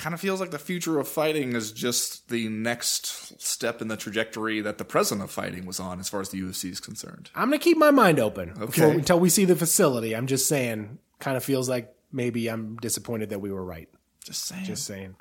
[0.00, 3.96] Kind of feels like the future of fighting is just the next step in the
[3.96, 7.30] trajectory that the present of fighting was on as far as the UFC is concerned.
[7.34, 8.66] I'm going to keep my mind open Okay.
[8.66, 10.16] before- until we see the facility.
[10.16, 13.88] I'm just saying, kind of feels like maybe I'm disappointed that we were right.
[14.24, 14.64] Just saying.
[14.64, 15.14] Just saying.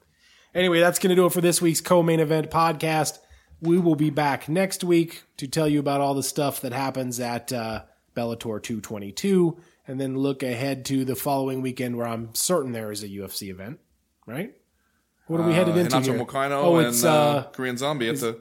[0.56, 3.20] Anyway, that's going to do it for this week's co-main event podcast.
[3.62, 7.20] We will be back next week to tell you about all the stuff that happens
[7.20, 7.84] at uh,
[8.16, 9.58] Bellator 222,
[9.88, 13.50] and then look ahead to the following weekend where I'm certain there is a UFC
[13.50, 13.80] event.
[14.26, 14.54] Right?
[15.30, 16.26] What are we headed uh, into Renato here?
[16.26, 18.40] Moicano oh, and it's uh, uh, Korean Zombie at the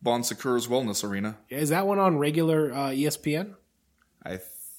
[0.00, 1.36] Bon Secours Wellness Arena.
[1.50, 3.56] is that one on regular uh, ESPN?
[4.24, 4.38] I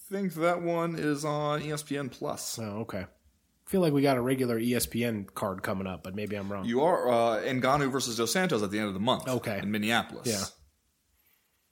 [0.09, 2.57] think that one is on ESPN Plus.
[2.57, 3.01] Oh, okay.
[3.01, 6.65] I feel like we got a regular ESPN card coming up, but maybe I'm wrong.
[6.65, 9.27] You are uh, Ngannou versus Dos Santos at the end of the month.
[9.27, 9.59] Okay.
[9.59, 10.27] In Minneapolis.
[10.27, 10.43] Yeah.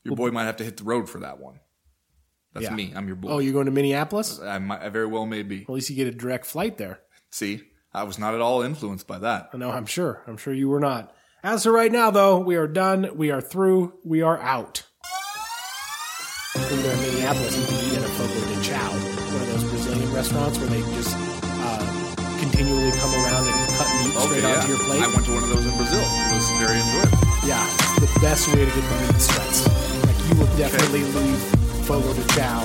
[0.03, 1.61] Your boy might have to hit the road for that one.
[2.53, 2.75] That's Yeah.
[2.75, 2.93] me.
[2.95, 3.29] I'm your boy.
[3.29, 4.39] oh, you're going to Minneapolis?
[4.39, 5.63] I, might, I very well may be.
[5.63, 6.99] At least you get a direct flight there.
[7.31, 7.63] See,
[7.93, 9.53] I was not at all influenced by that.
[9.53, 10.21] No, I'm sure.
[10.27, 11.13] I'm sure you were not.
[11.43, 13.09] As for right now, though, we are done.
[13.15, 13.93] We are through.
[14.03, 14.83] We are out.
[16.53, 20.13] When in Minneapolis, you can eat at a Fogo de Chao, one of those Brazilian
[20.13, 21.79] restaurants where they just uh,
[22.39, 24.67] continually come around and cut meat straight Okay, onto yeah.
[24.67, 25.01] your plate.
[25.01, 26.03] I went to one of those in Brazil.
[26.03, 27.17] It was very enjoyable.
[27.47, 27.63] Yeah,
[28.03, 29.65] the best way to get the meat sweats.
[30.05, 31.39] Like you will definitely leave
[31.87, 32.61] Fogo de Chao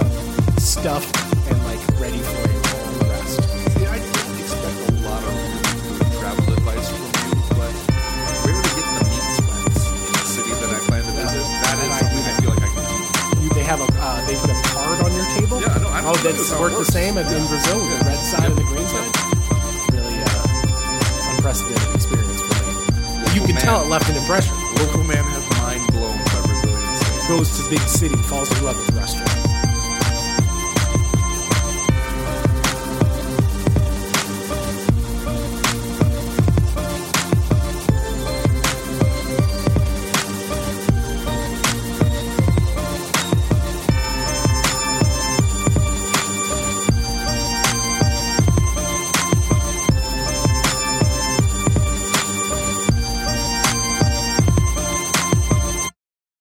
[0.58, 1.14] stuffed
[1.48, 2.60] and like ready for you
[2.98, 3.40] the rest.
[3.78, 3.98] See, I
[16.04, 16.12] table.
[16.12, 16.12] Yeah, I know.
[16.12, 18.24] Oh, this that's is how it worked the same as in Brazil with the red
[18.24, 19.12] side and the green side.
[19.92, 23.34] Really uh, unprecedented experience for me.
[23.34, 23.64] You can man.
[23.64, 24.54] tell it left an impression.
[24.76, 27.28] Local man has mind blown by Brazilian steak.
[27.28, 29.33] Goes to big city, falls in love with the restaurant.